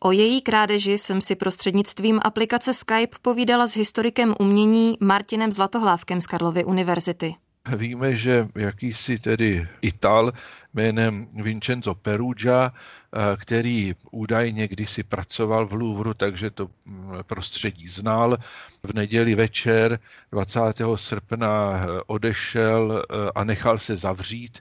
O 0.00 0.12
její 0.12 0.40
krádeži 0.40 0.98
jsem 0.98 1.20
si 1.20 1.34
prostřednictvím 1.34 2.20
aplikace 2.22 2.74
Skype 2.74 3.16
povídala 3.22 3.66
s 3.66 3.76
historikem 3.76 4.34
umění 4.40 4.96
Martinem 5.00 5.52
Zlatohlávkem 5.52 6.20
z 6.20 6.26
Karlovy 6.26 6.64
univerzity. 6.64 7.34
Víme, 7.76 8.16
že 8.16 8.48
jakýsi 8.54 9.18
tedy 9.18 9.68
Ital 9.82 10.32
jménem 10.74 11.26
Vincenzo 11.42 11.94
Perugia, 11.94 12.72
eh, 12.72 13.36
který 13.36 13.94
údajně 14.10 14.68
kdysi 14.68 15.02
pracoval 15.02 15.66
v 15.66 15.72
Louvru, 15.72 16.14
takže 16.14 16.50
to 16.50 16.70
mm, 16.86 17.10
prostředí 17.22 17.88
znal. 17.88 18.38
V 18.82 18.94
neděli 18.94 19.34
večer 19.34 19.98
20. 20.32 20.60
srpna 20.96 21.80
eh, 21.82 22.00
odešel 22.06 23.02
eh, 23.02 23.30
a 23.34 23.44
nechal 23.44 23.78
se 23.78 23.96
zavřít 23.96 24.60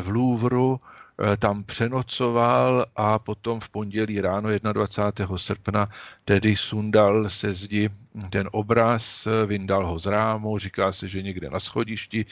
v 0.00 0.08
Louvru 0.08 0.80
tam 1.38 1.64
přenocoval 1.64 2.86
a 2.96 3.18
potom 3.18 3.60
v 3.60 3.68
pondělí 3.68 4.20
ráno 4.20 4.48
21. 4.72 5.38
srpna 5.38 5.88
tedy 6.24 6.56
sundal 6.56 7.28
se 7.28 7.54
zdi 7.54 7.90
ten 8.30 8.48
obraz, 8.52 9.28
vyndal 9.46 9.86
ho 9.86 9.98
z 9.98 10.06
rámu, 10.06 10.58
říká 10.58 10.92
se, 10.92 11.08
že 11.08 11.22
někde 11.22 11.50
na 11.50 11.60
schodišti, 11.60 12.26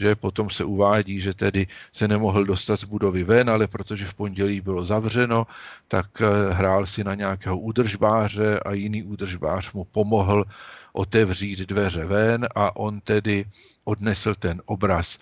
že 0.00 0.14
potom 0.14 0.50
se 0.50 0.64
uvádí, 0.64 1.20
že 1.20 1.34
tedy 1.34 1.66
se 1.92 2.08
nemohl 2.08 2.44
dostat 2.44 2.80
z 2.80 2.84
budovy 2.84 3.24
ven, 3.24 3.50
ale 3.50 3.66
protože 3.66 4.06
v 4.06 4.14
pondělí 4.14 4.60
bylo 4.60 4.84
zavřeno, 4.84 5.46
tak 5.88 6.06
eh, 6.20 6.52
hrál 6.52 6.86
si 6.86 7.04
na 7.04 7.14
nějakého 7.14 7.58
údržbáře 7.58 8.60
a 8.60 8.72
jiný 8.72 9.02
údržbář 9.02 9.72
mu 9.72 9.84
pomohl 9.84 10.44
otevřít 10.92 11.58
dveře 11.58 12.04
ven 12.04 12.46
a 12.54 12.76
on 12.76 13.00
tedy 13.00 13.44
odnesl 13.84 14.34
ten 14.34 14.62
obraz. 14.66 15.18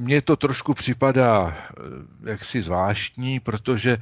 Mně 0.00 0.22
to 0.22 0.36
trošku 0.36 0.74
připadá 0.74 1.56
eh, 1.56 2.30
jaksi 2.30 2.62
zvláštní, 2.62 3.40
protože 3.40 3.98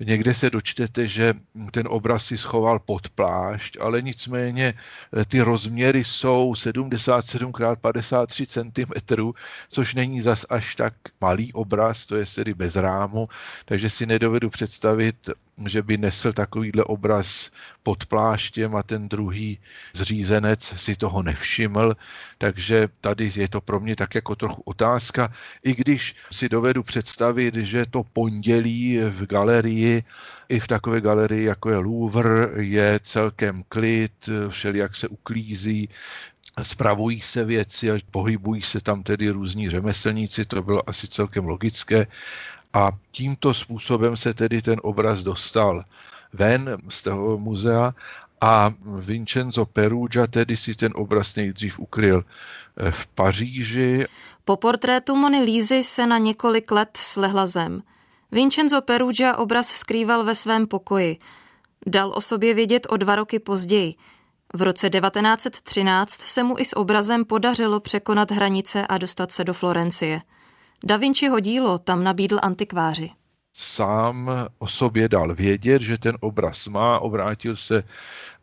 někde 0.00 0.34
se 0.34 0.50
dočtete, 0.50 1.08
že 1.08 1.34
ten 1.70 1.86
obraz 1.90 2.26
si 2.26 2.38
schoval 2.38 2.78
pod 2.78 3.08
plášť, 3.08 3.76
ale 3.80 4.02
nicméně 4.02 4.74
eh, 4.74 5.24
ty 5.24 5.40
rozměry 5.40 6.04
jsou 6.04 6.54
77 6.54 7.50
x 7.50 7.80
53 7.80 8.46
cm, 8.46 9.32
což 9.68 9.94
není 9.94 10.20
zas 10.20 10.46
až 10.50 10.74
tak 10.74 10.94
malý 11.20 11.52
obraz, 11.52 12.06
to 12.06 12.16
je 12.16 12.24
tedy 12.34 12.54
bez 12.54 12.76
rámu, 12.76 13.28
takže 13.64 13.90
si 13.90 14.06
nedovedu 14.06 14.50
představit, 14.50 15.30
že 15.66 15.82
by 15.82 15.96
nesl 15.98 16.32
takovýhle 16.32 16.84
obraz 16.84 17.50
pod 17.82 18.06
pláštěm 18.06 18.76
a 18.76 18.82
ten 18.82 19.08
druhý 19.08 19.58
zřízenec 19.94 20.62
si 20.62 20.96
toho 20.96 21.22
nevšiml, 21.22 21.96
takže 22.38 22.88
tady 23.00 23.30
je 23.36 23.48
to 23.48 23.60
pro 23.60 23.80
mě 23.80 23.96
tak 23.96 24.14
jako 24.14 24.36
trochu 24.36 24.62
otázka, 24.62 25.32
i 25.64 25.74
když 25.74 26.14
si 26.32 26.48
dovedu 26.48 26.82
představit, 26.82 27.54
že 27.54 27.86
to 27.86 28.02
pondělí 28.02 28.98
v 28.98 29.26
galerii, 29.26 29.85
i 30.48 30.60
v 30.60 30.66
takové 30.66 31.00
galerii, 31.00 31.44
jako 31.44 31.70
je 31.70 31.76
Louvre, 31.76 32.48
je 32.56 33.00
celkem 33.02 33.62
klid, 33.68 34.28
všelijak 34.48 34.96
se 34.96 35.08
uklízí, 35.08 35.88
spravují 36.62 37.20
se 37.20 37.44
věci 37.44 37.90
a 37.90 37.98
pohybují 38.10 38.62
se 38.62 38.80
tam 38.80 39.02
tedy 39.02 39.30
různí 39.30 39.70
řemeslníci, 39.70 40.44
to 40.44 40.62
bylo 40.62 40.88
asi 40.88 41.08
celkem 41.08 41.46
logické. 41.46 42.06
A 42.72 42.90
tímto 43.10 43.54
způsobem 43.54 44.16
se 44.16 44.34
tedy 44.34 44.62
ten 44.62 44.80
obraz 44.82 45.22
dostal 45.22 45.84
ven 46.32 46.78
z 46.88 47.02
toho 47.02 47.38
muzea 47.38 47.94
a 48.40 48.72
Vincenzo 49.06 49.66
Perugia 49.66 50.26
tedy 50.26 50.56
si 50.56 50.74
ten 50.74 50.92
obraz 50.94 51.34
nejdřív 51.34 51.78
ukryl 51.78 52.24
eh, 52.76 52.90
v 52.90 53.06
Paříži. 53.06 54.06
Po 54.44 54.56
portrétu 54.56 55.16
Mony 55.16 55.42
Lízy 55.42 55.84
se 55.84 56.06
na 56.06 56.18
několik 56.18 56.70
let 56.70 56.88
slehla 56.96 57.46
zem. 57.46 57.82
Vincenzo 58.32 58.82
Perugia 58.82 59.36
obraz 59.36 59.68
skrýval 59.68 60.24
ve 60.24 60.34
svém 60.34 60.66
pokoji. 60.66 61.18
Dal 61.86 62.12
o 62.14 62.20
sobě 62.20 62.54
vědět 62.54 62.86
o 62.90 62.96
dva 62.96 63.14
roky 63.14 63.38
později. 63.38 63.94
V 64.54 64.62
roce 64.62 64.90
1913 64.90 66.20
se 66.20 66.42
mu 66.42 66.58
i 66.58 66.64
s 66.64 66.76
obrazem 66.76 67.24
podařilo 67.24 67.80
překonat 67.80 68.30
hranice 68.30 68.86
a 68.86 68.98
dostat 68.98 69.32
se 69.32 69.44
do 69.44 69.54
Florencie. 69.54 70.20
Da 70.84 70.96
Vinciho 70.96 71.40
dílo 71.40 71.78
tam 71.78 72.04
nabídl 72.04 72.38
antikváři. 72.42 73.10
Sám 73.52 74.30
o 74.58 74.66
sobě 74.66 75.08
dal 75.08 75.34
vědět, 75.34 75.82
že 75.82 75.98
ten 75.98 76.16
obraz 76.20 76.66
má, 76.66 76.98
obrátil 76.98 77.56
se 77.56 77.82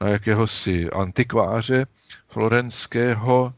na 0.02 0.10
jakéhosi 0.10 0.90
antikváře 0.90 1.86
florenského, 2.28 3.54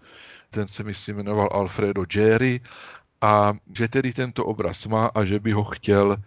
ten 0.50 0.68
se 0.68 0.84
myslím 0.84 1.16
jmenoval 1.16 1.50
Alfredo 1.52 2.06
Geri, 2.06 2.62
a 3.26 3.54
že 3.74 3.88
tedy 3.88 4.14
tento 4.14 4.46
obraz 4.46 4.86
má 4.86 5.10
a 5.10 5.26
že 5.26 5.40
by 5.40 5.52
ho 5.52 5.64
chtěl 5.64 6.18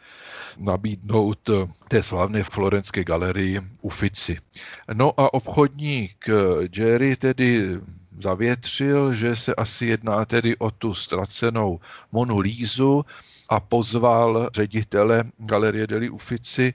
nabídnout 0.58 1.50
té 1.88 2.02
slavné 2.02 2.42
florenské 2.42 3.04
galerii 3.04 3.60
Uffizi. 3.82 4.36
No 4.92 5.20
a 5.20 5.34
obchodník 5.34 6.26
Jerry 6.76 7.16
tedy 7.16 7.78
zavětřil, 8.20 9.14
že 9.14 9.36
se 9.36 9.54
asi 9.54 9.86
jedná 9.86 10.24
tedy 10.24 10.56
o 10.56 10.70
tu 10.70 10.94
ztracenou 10.94 11.80
Monu 12.12 12.38
Lízu 12.38 13.04
a 13.48 13.60
pozval 13.60 14.50
ředitele 14.54 15.24
Galerie 15.38 15.86
deli 15.86 16.10
Uffizi 16.10 16.74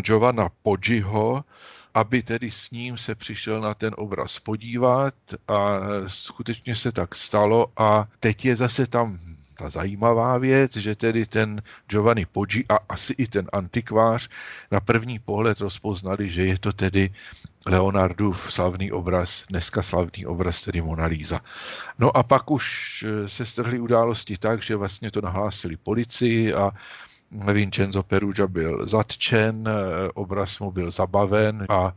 Giovanna 0.00 0.48
Poggiho, 0.62 1.44
aby 1.94 2.22
tedy 2.22 2.50
s 2.50 2.70
ním 2.70 2.98
se 2.98 3.14
přišel 3.14 3.60
na 3.60 3.74
ten 3.74 3.94
obraz 3.96 4.38
podívat 4.38 5.14
a 5.48 5.78
skutečně 6.06 6.74
se 6.74 6.92
tak 6.92 7.14
stalo 7.14 7.66
a 7.76 8.08
teď 8.20 8.44
je 8.44 8.56
zase 8.56 8.86
tam 8.86 9.18
ta 9.54 9.70
zajímavá 9.70 10.38
věc, 10.38 10.76
že 10.76 10.96
tedy 10.96 11.26
ten 11.26 11.62
Giovanni 11.88 12.26
Poggi 12.26 12.64
a 12.68 12.78
asi 12.88 13.14
i 13.18 13.26
ten 13.26 13.48
antikvář 13.52 14.28
na 14.70 14.80
první 14.80 15.18
pohled 15.18 15.60
rozpoznali, 15.60 16.30
že 16.30 16.46
je 16.46 16.58
to 16.58 16.72
tedy 16.72 17.10
Leonardův 17.66 18.52
slavný 18.52 18.92
obraz, 18.92 19.44
dneska 19.48 19.82
slavný 19.82 20.26
obraz, 20.26 20.62
tedy 20.62 20.82
Mona 20.82 21.04
Lisa. 21.04 21.40
No 21.98 22.16
a 22.16 22.22
pak 22.22 22.50
už 22.50 22.66
eh, 23.08 23.28
se 23.28 23.46
strhly 23.46 23.80
události 23.80 24.38
tak, 24.38 24.62
že 24.62 24.76
vlastně 24.76 25.10
to 25.10 25.20
nahlásili 25.20 25.76
policii 25.76 26.54
a 26.54 26.70
Vincenzo 27.30 28.02
Perugia 28.02 28.46
byl 28.46 28.88
zatčen, 28.88 29.68
eh, 29.68 30.08
obraz 30.14 30.58
mu 30.58 30.70
byl 30.70 30.90
zabaven 30.90 31.66
a 31.68 31.92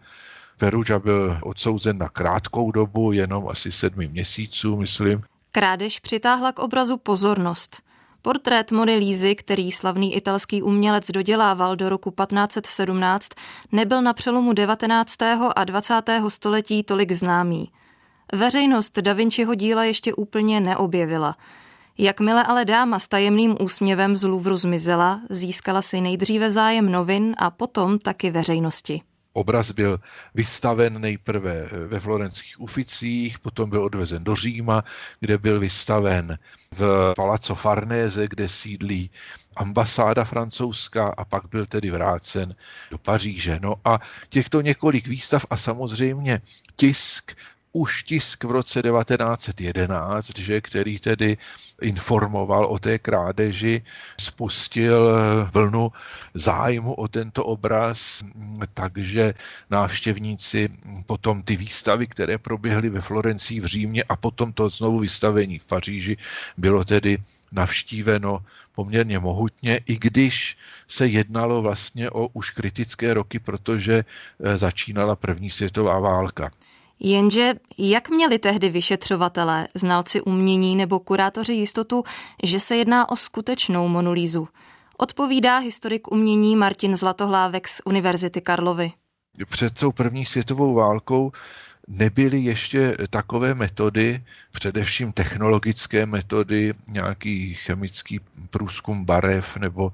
Perugia 0.58 1.00
byl 1.00 1.40
odsouzen 1.44 1.98
na 1.98 2.10
krátkou 2.10 2.72
dobu, 2.72 3.12
jenom 3.12 3.48
asi 3.48 3.72
sedmi 3.72 4.08
měsíců, 4.08 4.78
myslím. 4.78 5.22
Krádež 5.56 6.00
přitáhla 6.00 6.52
k 6.52 6.60
obrazu 6.60 6.98
pozornost. 6.98 7.82
Portrét 8.22 8.72
Mony 8.72 8.96
Lízy, 8.96 9.36
který 9.36 9.72
slavný 9.72 10.16
italský 10.16 10.62
umělec 10.62 11.12
dodělával 11.12 11.76
do 11.76 11.90
roku 11.90 12.12
1517, 12.12 13.30
nebyl 13.72 14.02
na 14.02 14.14
přelomu 14.14 14.54
19. 14.54 15.22
a 15.56 15.64
20. 15.64 15.94
století 16.28 16.84
tolik 16.84 17.12
známý. 17.12 17.72
Veřejnost 18.34 19.00
Da 19.00 19.14
Vinciho 19.14 19.56
díla 19.56 19.84
ještě 19.84 20.14
úplně 20.14 20.60
neobjevila. 20.60 21.36
Jakmile 21.98 22.44
ale 22.44 22.66
dáma 22.66 23.00
s 23.00 23.08
tajemným 23.08 23.56
úsměvem 23.60 24.16
z 24.16 24.24
Louvru 24.24 24.58
zmizela, 24.58 25.22
získala 25.30 25.82
si 25.82 26.02
nejdříve 26.02 26.52
zájem 26.52 26.92
novin 26.92 27.36
a 27.38 27.52
potom 27.52 28.00
taky 28.00 28.32
veřejnosti. 28.32 29.02
Obraz 29.38 29.72
byl 29.72 30.00
vystaven 30.36 31.02
nejprve 31.02 31.70
ve 31.88 32.00
florenských 32.00 32.62
Uficích, 32.62 33.40
potom 33.40 33.70
byl 33.70 33.84
odvezen 33.84 34.24
do 34.24 34.36
Říma, 34.36 34.84
kde 35.20 35.38
byl 35.38 35.60
vystaven 35.60 36.38
v 36.72 37.14
Palazzo 37.16 37.56
Farnese, 37.56 38.28
kde 38.28 38.50
sídlí 38.50 39.10
ambasáda 39.56 40.24
francouzská 40.24 41.08
a 41.18 41.26
pak 41.26 41.44
byl 41.50 41.66
tedy 41.66 41.92
vrácen 41.92 42.56
do 42.92 42.98
Paříže. 42.98 43.60
No 43.62 43.76
a 43.86 44.00
těchto 44.30 44.62
několik 44.62 45.08
výstav 45.08 45.46
a 45.50 45.58
samozřejmě 45.58 46.42
tisk 46.76 47.32
už 47.76 48.04
tisk 48.04 48.44
v 48.44 48.52
roce 48.52 48.82
1911, 48.82 50.40
že, 50.40 50.62
který 50.62 51.00
tedy 51.00 51.38
informoval 51.82 52.66
o 52.66 52.80
té 52.80 53.00
krádeži, 53.00 53.84
spustil 54.20 55.12
vlnu 55.54 55.92
zájmu 56.34 56.94
o 56.94 57.08
tento 57.08 57.46
obraz, 57.46 58.24
takže 58.74 59.34
návštěvníci 59.70 60.70
potom 61.06 61.44
ty 61.44 61.56
výstavy, 61.56 62.08
které 62.08 62.38
proběhly 62.38 62.90
ve 62.90 63.02
Florencii 63.02 63.60
v 63.60 63.66
Římě 63.66 64.04
a 64.04 64.16
potom 64.16 64.54
to 64.54 64.70
znovu 64.70 65.00
vystavení 65.00 65.60
v 65.60 65.66
Paříži 65.66 66.18
bylo 66.58 66.84
tedy 66.84 67.18
navštíveno 67.52 68.46
poměrně 68.76 69.20
mohutně, 69.20 69.80
i 69.86 69.98
když 70.00 70.58
se 70.88 71.08
jednalo 71.08 71.62
vlastně 71.62 72.10
o 72.10 72.28
už 72.28 72.52
kritické 72.52 73.14
roky, 73.14 73.40
protože 73.40 74.04
eh, 74.04 74.58
začínala 74.58 75.16
první 75.16 75.52
světová 75.52 76.00
válka. 76.00 76.52
Jenže 77.00 77.54
jak 77.78 78.10
měli 78.10 78.40
tehdy 78.40 78.70
vyšetřovatelé, 78.70 79.68
znalci 79.74 80.22
umění 80.22 80.76
nebo 80.76 81.00
kurátoři 81.00 81.54
jistotu, 81.54 82.04
že 82.44 82.60
se 82.60 82.76
jedná 82.76 83.10
o 83.10 83.16
skutečnou 83.16 83.88
Monulízu? 83.88 84.48
Odpovídá 84.98 85.58
historik 85.58 86.12
umění 86.12 86.56
Martin 86.56 86.96
Zlatohlávek 86.96 87.68
z 87.68 87.82
Univerzity 87.86 88.42
Karlovy. 88.42 88.92
Před 89.50 89.74
tou 89.74 89.92
první 89.92 90.26
světovou 90.26 90.74
válkou 90.74 91.32
nebyly 91.88 92.40
ještě 92.40 92.98
takové 93.10 93.54
metody, 93.54 94.24
především 94.52 95.12
technologické 95.12 96.06
metody, 96.06 96.74
nějaký 96.88 97.54
chemický 97.54 98.20
průzkum 98.50 99.06
barev 99.06 99.58
nebo 99.58 99.92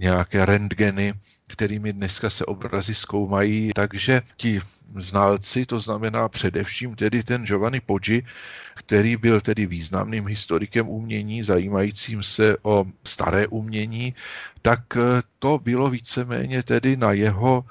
nějaké 0.00 0.44
rentgeny, 0.46 1.14
kterými 1.46 1.92
dneska 1.92 2.30
se 2.30 2.44
obrazy 2.44 2.94
zkoumají. 2.94 3.70
Takže 3.74 4.22
ti 4.36 4.60
znalci, 4.94 5.66
to 5.66 5.80
znamená 5.80 6.28
především 6.28 6.94
tedy 6.96 7.22
ten 7.22 7.44
Giovanni 7.46 7.80
Poggi, 7.80 8.26
který 8.74 9.16
byl 9.16 9.40
tedy 9.40 9.66
významným 9.66 10.26
historikem 10.26 10.88
umění, 10.88 11.42
zajímajícím 11.42 12.22
se 12.22 12.56
o 12.62 12.84
staré 13.04 13.46
umění, 13.46 14.14
tak 14.62 14.80
to 15.38 15.58
bylo 15.58 15.90
víceméně 15.90 16.62
tedy 16.62 16.96
na 16.96 17.12
jeho 17.12 17.64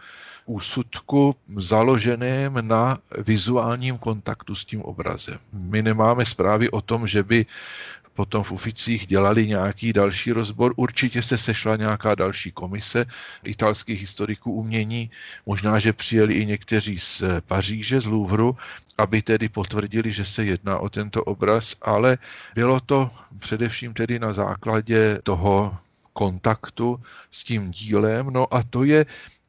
úsudku 0.46 1.36
založeném 1.58 2.68
na 2.68 2.98
vizuálním 3.18 3.98
kontaktu 3.98 4.56
s 4.56 4.66
tím 4.66 4.82
obrazem. 4.82 5.38
My 5.54 5.82
nemáme 5.82 6.26
zprávy 6.26 6.70
o 6.70 6.82
tom, 6.82 7.08
že 7.08 7.24
by 7.24 7.46
potom 8.14 8.44
v 8.44 8.52
Uficích 8.52 9.08
dělali 9.08 9.48
nějaký 9.48 9.94
další 9.94 10.32
rozbor. 10.32 10.74
Určitě 10.76 11.22
se 11.22 11.38
sešla 11.38 11.76
nějaká 11.76 12.16
další 12.16 12.52
komise 12.52 13.06
italských 13.44 14.00
historiků 14.00 14.52
umění, 14.52 15.12
možná, 15.46 15.80
že 15.80 15.94
přijeli 15.94 16.34
i 16.34 16.46
někteří 16.46 17.00
z 17.00 17.22
Paříže, 17.48 18.02
z 18.02 18.06
Louvru, 18.06 18.58
aby 18.98 19.22
tedy 19.22 19.50
potvrdili, 19.50 20.12
že 20.12 20.26
se 20.26 20.46
jedná 20.46 20.80
o 20.80 20.90
tento 20.90 21.24
obraz, 21.24 21.76
ale 21.82 22.18
bylo 22.56 22.80
to 22.80 23.10
především 23.40 23.94
tedy 23.94 24.20
na 24.20 24.34
základě 24.34 25.20
toho 25.24 25.78
kontaktu 26.14 27.00
s 27.32 27.44
tím 27.44 27.72
dílem. 27.72 28.30
No 28.34 28.54
a 28.54 28.64
to 28.64 28.84
je 28.84 29.06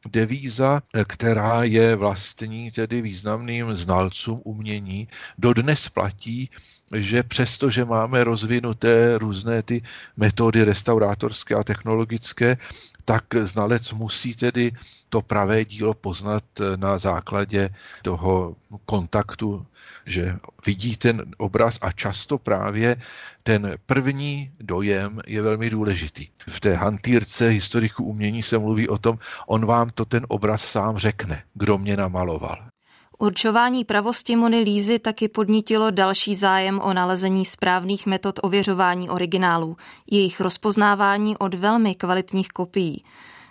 devíza, 0.08 0.82
která 1.06 1.64
je 1.64 1.96
vlastní 1.96 2.70
tedy 2.70 3.02
významným 3.02 3.74
znalcům 3.74 4.40
umění, 4.44 5.08
dodnes 5.38 5.88
platí, 5.88 6.50
že 6.94 7.22
přesto, 7.22 7.70
že 7.70 7.84
máme 7.84 8.24
rozvinuté 8.24 9.18
různé 9.18 9.62
ty 9.62 9.82
metody 10.16 10.64
restaurátorské 10.64 11.54
a 11.54 11.64
technologické, 11.64 12.56
tak 13.04 13.24
znalec 13.34 13.92
musí 13.92 14.34
tedy 14.34 14.72
to 15.08 15.22
pravé 15.22 15.64
dílo 15.64 15.94
poznat 15.94 16.44
na 16.76 16.98
základě 16.98 17.70
toho 18.02 18.56
kontaktu 18.86 19.66
že 20.06 20.36
vidí 20.66 20.96
ten 20.96 21.24
obraz 21.36 21.78
a 21.82 21.92
často 21.92 22.38
právě 22.38 22.96
ten 23.42 23.76
první 23.86 24.52
dojem 24.60 25.20
je 25.26 25.42
velmi 25.42 25.70
důležitý. 25.70 26.28
V 26.48 26.60
té 26.60 26.74
hantýrce 26.74 27.48
historiku 27.48 28.04
umění 28.04 28.42
se 28.42 28.58
mluví 28.58 28.88
o 28.88 28.98
tom, 28.98 29.18
on 29.46 29.66
vám 29.66 29.90
to 29.90 30.04
ten 30.04 30.26
obraz 30.28 30.64
sám 30.64 30.96
řekne, 30.96 31.42
kdo 31.54 31.78
mě 31.78 31.96
namaloval. 31.96 32.73
Určování 33.18 33.84
pravosti 33.84 34.36
Mony 34.36 34.58
Lízy 34.58 34.98
taky 34.98 35.28
podnítilo 35.28 35.90
další 35.90 36.34
zájem 36.34 36.80
o 36.80 36.92
nalezení 36.92 37.44
správných 37.44 38.06
metod 38.06 38.40
ověřování 38.42 39.10
originálů, 39.10 39.76
jejich 40.10 40.40
rozpoznávání 40.40 41.38
od 41.38 41.54
velmi 41.54 41.94
kvalitních 41.94 42.48
kopií. 42.48 43.04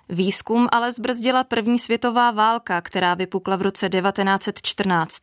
Výzkum 0.10 0.68
ale 0.72 0.92
zbrzdila 0.92 1.44
první 1.44 1.80
světová 1.80 2.32
válka, 2.32 2.82
která 2.82 3.14
vypukla 3.14 3.56
v 3.56 3.62
roce 3.62 3.90
1914. 3.90 5.22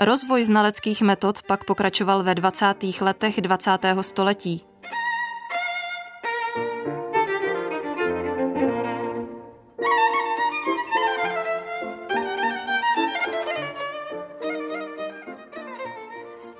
Rozvoj 0.00 0.44
znaleckých 0.44 1.02
metod 1.02 1.42
pak 1.42 1.64
pokračoval 1.64 2.22
ve 2.22 2.34
20. 2.34 2.74
letech 3.00 3.40
20. 3.40 3.70
století. 4.00 4.69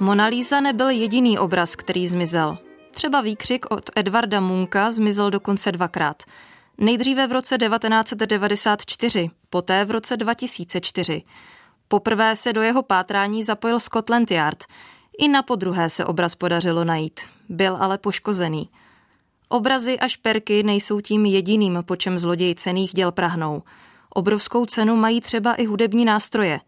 Mona 0.03 0.27
Lisa 0.27 0.61
nebyl 0.61 0.89
jediný 0.89 1.39
obraz, 1.39 1.77
který 1.77 2.09
zmizel. 2.09 2.59
Třeba 2.91 3.21
výkřik 3.21 3.71
od 3.71 3.91
Edvarda 3.97 4.41
Munka 4.41 4.91
zmizel 4.91 5.31
dokonce 5.31 5.73
dvakrát. 5.73 6.23
Nejdříve 6.79 7.27
v 7.27 7.33
roce 7.33 7.59
1994, 7.59 9.31
poté 9.51 9.85
v 9.85 9.91
roce 9.91 10.17
2004. 10.17 11.23
Poprvé 11.89 12.37
se 12.37 12.53
do 12.53 12.63
jeho 12.63 12.83
pátrání 12.83 13.45
zapojil 13.45 13.81
Scotland 13.81 14.31
Yard. 14.31 14.65
I 15.19 15.29
na 15.29 15.43
podruhé 15.43 15.91
se 15.91 16.05
obraz 16.05 16.35
podařilo 16.35 16.85
najít. 16.85 17.21
Byl 17.49 17.77
ale 17.81 17.99
poškozený. 17.99 18.71
Obrazy 19.49 19.99
a 19.99 20.09
šperky 20.09 20.63
nejsou 20.63 21.01
tím 21.01 21.27
jediným, 21.27 21.79
po 21.87 21.97
čem 21.97 22.19
zloději 22.19 22.55
cených 22.55 22.95
děl 22.95 23.13
prahnou. 23.13 23.63
Obrovskou 24.15 24.67
cenu 24.67 24.97
mají 24.97 25.21
třeba 25.21 25.55
i 25.55 25.65
hudební 25.65 26.05
nástroje. 26.05 26.61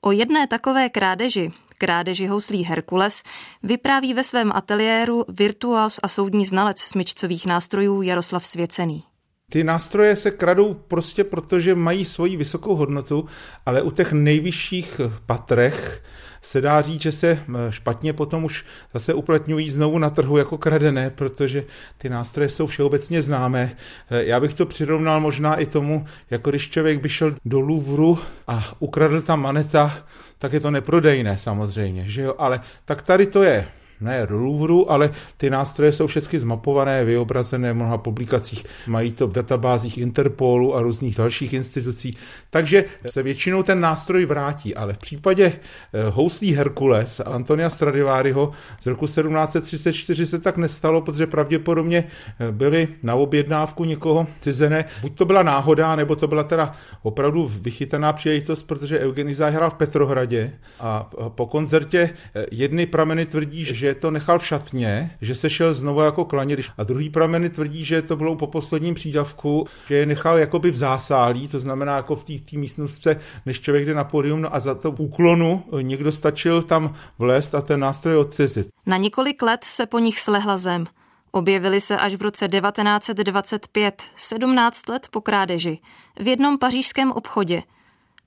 O 0.00 0.12
jedné 0.12 0.46
takové 0.46 0.88
krádeži, 0.88 1.52
krádeži 1.80 2.26
houslí 2.26 2.64
Herkules, 2.64 3.22
vypráví 3.62 4.14
ve 4.14 4.24
svém 4.24 4.52
ateliéru 4.54 5.24
virtuos 5.28 6.00
a 6.02 6.08
soudní 6.08 6.44
znalec 6.44 6.80
smyčcových 6.80 7.46
nástrojů 7.46 8.02
Jaroslav 8.02 8.46
Svěcený. 8.46 9.04
Ty 9.50 9.64
nástroje 9.64 10.16
se 10.16 10.30
kradou 10.30 10.74
prostě 10.74 11.24
proto, 11.24 11.60
že 11.60 11.74
mají 11.74 12.04
svoji 12.04 12.36
vysokou 12.36 12.76
hodnotu, 12.76 13.26
ale 13.66 13.82
u 13.82 13.90
těch 13.90 14.12
nejvyšších 14.12 15.00
patrech 15.26 16.02
se 16.42 16.60
dá 16.60 16.82
říct, 16.82 17.02
že 17.02 17.12
se 17.12 17.28
eh, 17.30 17.72
špatně 17.72 18.12
potom 18.12 18.44
už 18.44 18.64
zase 18.94 19.14
uplatňují 19.14 19.70
znovu 19.70 19.98
na 19.98 20.10
trhu 20.10 20.36
jako 20.36 20.58
kradené, 20.58 21.10
protože 21.10 21.64
ty 21.98 22.08
nástroje 22.08 22.48
jsou 22.48 22.66
všeobecně 22.66 23.22
známé. 23.22 23.72
Eh, 24.10 24.24
já 24.24 24.40
bych 24.40 24.54
to 24.54 24.66
přirovnal 24.66 25.20
možná 25.20 25.54
i 25.54 25.66
tomu, 25.66 26.04
jako 26.30 26.50
když 26.50 26.70
člověk 26.70 27.00
by 27.00 27.08
šel 27.08 27.34
do 27.44 27.60
Louvru 27.60 28.18
a 28.46 28.64
ukradl 28.78 29.22
tam 29.22 29.42
maneta, 29.42 30.04
tak 30.38 30.52
je 30.52 30.60
to 30.60 30.70
neprodejné 30.70 31.38
samozřejmě, 31.38 32.08
že 32.08 32.22
jo? 32.22 32.34
Ale 32.38 32.60
tak 32.84 33.02
tady 33.02 33.26
to 33.26 33.42
je 33.42 33.68
ne 34.00 34.26
do 34.26 34.38
Louvru, 34.38 34.92
ale 34.92 35.10
ty 35.36 35.50
nástroje 35.50 35.92
jsou 35.92 36.06
všechny 36.06 36.38
zmapované, 36.38 37.04
vyobrazené 37.04 37.72
v 37.72 37.76
mnoha 37.76 37.98
publikacích. 37.98 38.64
Mají 38.86 39.12
to 39.12 39.26
v 39.28 39.32
databázích 39.32 39.98
Interpolu 39.98 40.74
a 40.76 40.82
různých 40.82 41.16
dalších 41.16 41.52
institucí. 41.52 42.16
Takže 42.50 42.84
se 43.06 43.22
většinou 43.22 43.62
ten 43.62 43.80
nástroj 43.80 44.26
vrátí, 44.26 44.74
ale 44.74 44.92
v 44.92 44.98
případě 44.98 45.52
eh, 45.52 46.10
houslí 46.10 46.54
Herkules 46.54 47.20
Antonia 47.20 47.70
Stradiváriho 47.70 48.52
z 48.80 48.86
roku 48.86 49.06
1734 49.06 50.26
se 50.26 50.38
tak 50.38 50.56
nestalo, 50.56 51.00
protože 51.00 51.26
pravděpodobně 51.26 52.04
eh, 52.40 52.52
byly 52.52 52.88
na 53.02 53.14
objednávku 53.14 53.84
někoho 53.84 54.26
cizené. 54.40 54.84
Buď 55.00 55.18
to 55.18 55.24
byla 55.24 55.42
náhoda, 55.42 55.96
nebo 55.96 56.16
to 56.16 56.28
byla 56.28 56.42
teda 56.42 56.72
opravdu 57.02 57.50
vychytaná 57.60 58.12
příležitost, 58.12 58.62
protože 58.62 58.98
Eugenizaj 58.98 59.52
hrál 59.52 59.70
v 59.70 59.74
Petrohradě 59.74 60.52
a 60.80 61.10
po 61.28 61.46
koncertě 61.46 62.10
eh, 62.34 62.46
jedny 62.50 62.86
prameny 62.86 63.26
tvrdí, 63.26 63.64
že 63.64 63.89
že 63.90 63.94
to 63.94 64.10
nechal 64.10 64.38
v 64.38 64.46
šatně, 64.46 65.16
že 65.20 65.34
se 65.34 65.50
šel 65.50 65.74
znovu 65.74 66.00
jako 66.00 66.24
klaně. 66.24 66.56
A 66.78 66.84
druhý 66.84 67.10
prameny 67.10 67.50
tvrdí, 67.50 67.84
že 67.84 68.02
to 68.02 68.16
bylo 68.16 68.36
po 68.36 68.46
posledním 68.46 68.94
přídavku, 68.94 69.66
že 69.88 69.94
je 69.94 70.06
nechal 70.06 70.38
jakoby 70.38 70.70
v 70.70 70.76
zásálí, 70.76 71.48
to 71.48 71.60
znamená 71.60 71.96
jako 71.96 72.16
v 72.16 72.24
té 72.24 72.56
místnosti, 72.56 73.10
než 73.46 73.60
člověk 73.60 73.86
jde 73.86 73.94
na 73.94 74.04
podium, 74.04 74.42
no 74.42 74.54
a 74.54 74.60
za 74.60 74.74
to 74.74 74.90
úklonu 74.90 75.64
někdo 75.82 76.12
stačil 76.12 76.62
tam 76.62 76.94
vlézt 77.18 77.54
a 77.54 77.62
ten 77.62 77.80
nástroj 77.80 78.16
odcizit. 78.16 78.68
Na 78.86 78.96
několik 78.96 79.42
let 79.42 79.64
se 79.64 79.86
po 79.86 79.98
nich 79.98 80.20
slehla 80.20 80.56
zem. 80.56 80.86
Objevili 81.32 81.80
se 81.80 81.96
až 81.96 82.14
v 82.14 82.22
roce 82.22 82.48
1925, 82.48 84.02
17 84.16 84.88
let 84.88 85.08
po 85.10 85.20
krádeži, 85.20 85.78
v 86.20 86.26
jednom 86.28 86.58
pařížském 86.58 87.12
obchodě. 87.12 87.62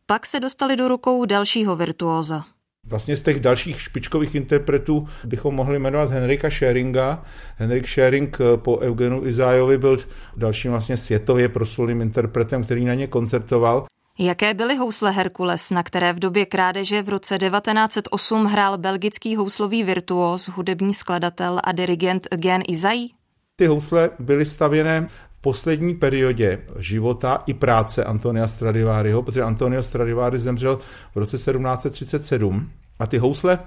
Pak 0.06 0.26
se 0.26 0.39
dostali 0.39 0.76
do 0.76 0.88
rukou 0.88 1.26
dalšího 1.26 1.76
virtuóza. 1.76 2.43
Vlastně 2.88 3.17
z 3.17 3.22
těch 3.22 3.39
dalších 3.39 3.82
špičkových 3.82 4.36
interpretů 4.36 5.08
bychom 5.26 5.56
mohli 5.56 5.80
jmenovat 5.80 6.12
Henrika 6.12 6.50
Scheringa. 6.50 7.24
Henrik 7.58 7.88
Schering 7.88 8.38
eh, 8.41 8.58
po 8.58 8.78
Eugenu 8.78 9.26
Izájovi 9.26 9.78
byl 9.78 9.98
dalším 10.38 10.72
vlastně 10.72 10.98
světově 10.98 11.50
proslulým 11.50 12.02
interpretem, 12.02 12.63
který 12.63 12.86
na 12.86 12.93
ně 12.93 13.08
koncertoval. 13.08 13.86
Jaké 14.19 14.54
byly 14.54 14.76
housle 14.76 15.12
Herkules, 15.12 15.69
na 15.69 15.84
které 15.84 16.13
v 16.13 16.19
době 16.19 16.46
krádeže 16.46 17.02
v 17.02 17.10
roce 17.10 17.38
1908 17.38 18.46
hrál 18.46 18.78
belgický 18.78 19.36
houslový 19.36 19.84
virtuóz, 19.84 20.48
hudební 20.48 20.93
skladatel 20.93 21.60
a 21.63 21.72
dirigent 21.72 22.28
Eugen 22.34 22.62
Izai? 22.67 23.10
Ty 23.56 23.65
housle 23.67 24.10
byly 24.19 24.46
stavěné 24.46 25.08
poslední 25.43 25.95
periodě 25.95 26.60
života 26.79 27.43
i 27.45 27.53
práce 27.53 28.03
Antonia 28.03 28.47
Stradivariho, 28.47 29.23
protože 29.23 29.41
Antonio 29.41 29.84
Stradivari 29.84 30.39
zemřel 30.39 30.79
v 31.15 31.17
roce 31.17 31.38
1737 31.38 32.69
a 32.99 33.08
ty 33.08 33.17
housle 33.17 33.60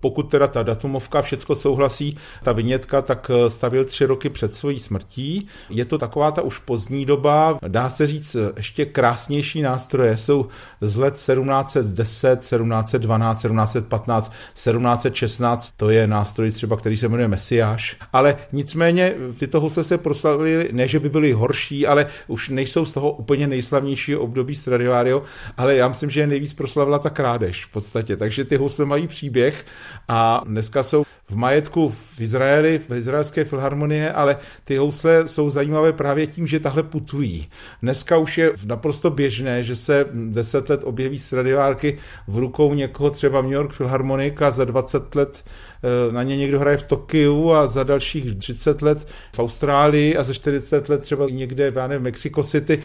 pokud 0.00 0.22
teda 0.22 0.46
ta 0.46 0.62
datumovka 0.62 1.22
všecko 1.22 1.54
souhlasí, 1.54 2.16
ta 2.42 2.52
vinětka, 2.52 3.02
tak 3.02 3.30
eh, 3.30 3.50
stavil 3.50 3.84
tři 3.84 4.06
roky 4.06 4.30
před 4.30 4.54
svojí 4.54 4.80
smrtí. 4.80 5.46
Je 5.70 5.84
to 5.84 5.98
taková 5.98 6.30
ta 6.30 6.42
už 6.42 6.58
pozdní 6.58 7.06
doba, 7.06 7.58
dá 7.68 7.90
se 7.90 8.06
říct, 8.06 8.34
eh, 8.34 8.52
ještě 8.56 8.84
krásnější 8.84 9.62
nástroje. 9.62 10.16
Jsou 10.16 10.46
z 10.80 10.96
let 10.96 11.16
1710, 11.16 12.42
1712, 12.42 13.42
1715, 13.42 14.32
1716, 14.54 15.72
to 15.76 15.90
je 15.90 16.06
nástroj 16.06 16.50
třeba, 16.50 16.76
který 16.76 16.96
se 16.96 17.08
jmenuje 17.08 17.28
Mesiáš. 17.28 17.96
Ale 18.12 18.36
nicméně 18.52 19.14
tyto 19.38 19.60
husle 19.60 19.84
se 19.84 19.98
proslavily, 19.98 20.68
ne, 20.72 20.88
že 20.88 21.00
by 21.00 21.08
byly 21.08 21.32
horší, 21.32 21.86
ale 21.86 22.06
už 22.26 22.48
nejsou 22.48 22.84
z 22.84 22.92
toho 22.92 23.12
úplně 23.12 23.46
nejslavnějšího 23.46 24.20
období 24.20 24.54
Stradivariho, 24.54 25.22
ale 25.56 25.76
já 25.76 25.88
myslím, 25.88 26.10
že 26.10 26.20
je 26.20 26.26
nejvíc 26.26 26.54
proslavila 26.54 26.98
ta 26.98 27.10
krádež 27.10 27.64
v 27.64 27.68
podstatě. 27.68 28.16
Takže 28.16 28.44
ty 28.44 28.56
husle 28.56 28.84
mají 28.84 29.06
příběh 29.06 29.64
a 30.08 30.42
dneska 30.44 30.82
jsou 30.82 31.04
v 31.28 31.36
majetku 31.36 31.94
v 32.14 32.20
Izraeli, 32.20 32.78
v 32.88 32.96
izraelské 32.96 33.44
filharmonie, 33.44 34.12
ale 34.12 34.36
ty 34.64 34.76
housle 34.76 35.28
jsou 35.28 35.50
zajímavé 35.50 35.92
právě 35.92 36.26
tím, 36.26 36.46
že 36.46 36.60
tahle 36.60 36.82
putují. 36.82 37.48
Dneska 37.82 38.18
už 38.18 38.38
je 38.38 38.52
naprosto 38.64 39.10
běžné, 39.10 39.62
že 39.62 39.76
se 39.76 40.06
deset 40.12 40.68
let 40.68 40.80
objeví 40.84 41.18
Stradivárky 41.18 41.98
v 42.28 42.38
rukou 42.38 42.74
někoho, 42.74 43.10
třeba 43.10 43.42
New 43.42 43.52
York 43.52 43.76
Philharmonic 43.76 44.40
a 44.40 44.50
za 44.50 44.64
20 44.64 45.14
let 45.14 45.44
eh, 45.44 46.12
na 46.12 46.22
ně 46.22 46.36
někdo 46.36 46.60
hraje 46.60 46.76
v 46.76 46.82
Tokiu 46.82 47.50
a 47.52 47.66
za 47.66 47.84
dalších 47.84 48.34
30 48.38 48.82
let 48.82 49.08
v 49.32 49.38
Austrálii 49.38 50.16
a 50.16 50.22
za 50.22 50.34
40 50.34 50.88
let 50.88 51.02
třeba 51.02 51.26
někde 51.30 51.70
v 51.70 51.98
Mexico 51.98 52.42
City. 52.42 52.82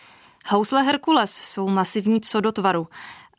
Housle 0.47 0.83
Herkules 0.83 1.31
jsou 1.31 1.69
masivní 1.69 2.21
co 2.21 2.41
do 2.41 2.51
tvaru 2.51 2.87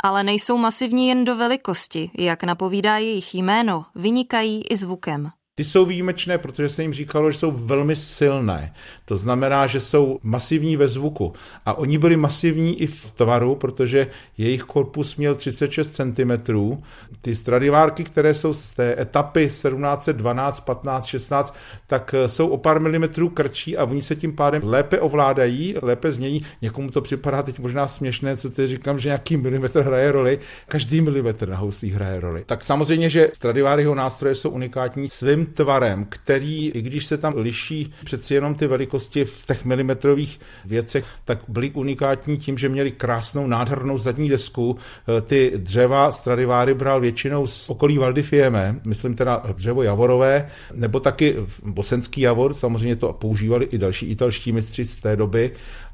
ale 0.03 0.25
nejsou 0.25 0.59
masivní 0.59 1.09
jen 1.09 1.25
do 1.25 1.37
velikosti, 1.37 2.11
jak 2.19 2.45
napovídá 2.45 2.99
jejich 2.99 3.35
jméno, 3.35 3.85
vynikají 3.95 4.63
i 4.71 4.77
zvukem. 4.77 5.31
Ty 5.55 5.65
jsou 5.65 5.85
výjimečné, 5.85 6.39
protože 6.39 6.69
se 6.69 6.83
jim 6.83 6.93
říkalo, 6.93 7.31
že 7.31 7.39
jsou 7.39 7.51
velmi 7.51 7.97
silné. 7.97 8.75
To 9.05 9.17
znamená, 9.17 9.67
že 9.67 9.81
jsou 9.81 10.19
masivní 10.23 10.77
ve 10.77 10.89
zvuku. 10.89 11.33
A 11.67 11.75
oni 11.75 11.99
byli 11.99 12.17
masivní 12.17 12.83
i 12.83 12.87
v 12.87 13.11
tvaru, 13.11 13.55
protože 13.55 14.07
jejich 14.39 14.63
korpus 14.63 15.17
měl 15.17 15.35
36 15.35 15.91
cm. 15.91 16.33
Ty 17.23 17.37
stradivárky, 17.37 18.05
které 18.05 18.35
jsou 18.35 18.55
z 18.55 18.73
té 18.73 19.01
etapy 19.01 19.47
1712, 19.47 20.61
15, 20.61 21.07
16, 21.07 21.57
tak 21.87 22.15
eh, 22.15 22.29
jsou 22.29 22.49
o 22.49 22.57
pár 22.57 22.81
milimetrů 22.81 23.29
krčí 23.29 23.77
a 23.77 23.85
oni 23.85 24.03
se 24.03 24.17
tím 24.17 24.37
pádem 24.37 24.63
lépe 24.65 25.01
ovládají, 25.01 25.75
lépe 25.83 26.13
znějí. 26.13 26.45
Někomu 26.63 26.91
to 26.91 27.01
připadá 27.01 27.43
teď 27.43 27.59
možná 27.59 27.89
směšné, 27.89 28.37
co 28.37 28.51
teď 28.51 28.71
říkám, 28.71 28.99
že 28.99 29.09
nějaký 29.09 29.37
milimetr 29.37 29.81
hraje 29.81 30.13
roli. 30.13 30.39
Každý 30.69 31.01
milimetr 31.01 31.49
na 31.49 31.57
houslích 31.57 31.95
hraje 31.95 32.21
roli. 32.21 32.45
Tak 32.47 32.65
samozřejmě, 32.65 33.11
že 33.11 33.31
Stradiváryho 33.33 33.95
nástroje 33.95 34.35
jsou 34.35 34.51
unikátní 34.51 35.09
svým 35.09 35.42
tvarem, 35.47 36.07
který, 36.09 36.71
i 36.71 36.83
když 36.83 37.07
se 37.07 37.19
tam 37.19 37.35
liší 37.37 37.93
přeci 38.05 38.35
jenom 38.35 38.55
ty 38.55 38.67
velikosti 38.67 39.25
v 39.25 39.47
těch 39.47 39.65
milimetrových 39.65 40.41
věcech, 40.65 41.05
tak 41.25 41.39
byly 41.49 41.71
unikátní 41.71 42.37
tím, 42.37 42.59
že 42.59 42.69
měli 42.69 42.91
krásnou, 42.91 43.47
nádhernou 43.47 43.99
zadní 43.99 44.29
desku. 44.29 44.77
Eh, 45.19 45.21
ty 45.21 45.53
dřeva 45.57 46.13
Stradiváry 46.13 46.75
bral 46.75 47.01
většinou 47.01 47.47
z 47.47 47.71
okolí 47.71 47.99
Valdifieme, 47.99 48.81
myslím 48.85 49.15
teda 49.15 49.43
dřevo 49.57 49.83
javorové, 49.83 50.49
nebo 50.75 51.01
taky 51.01 51.37
bosenský 51.65 52.21
javor, 52.21 52.55
samozřejmě 52.55 52.97
to 52.97 53.13
používali 53.13 53.65
i 53.65 53.79
další 53.79 54.07
italští 54.07 54.53
mistři 54.53 54.85
z 54.85 54.97
té 54.97 55.17
doby 55.17 55.53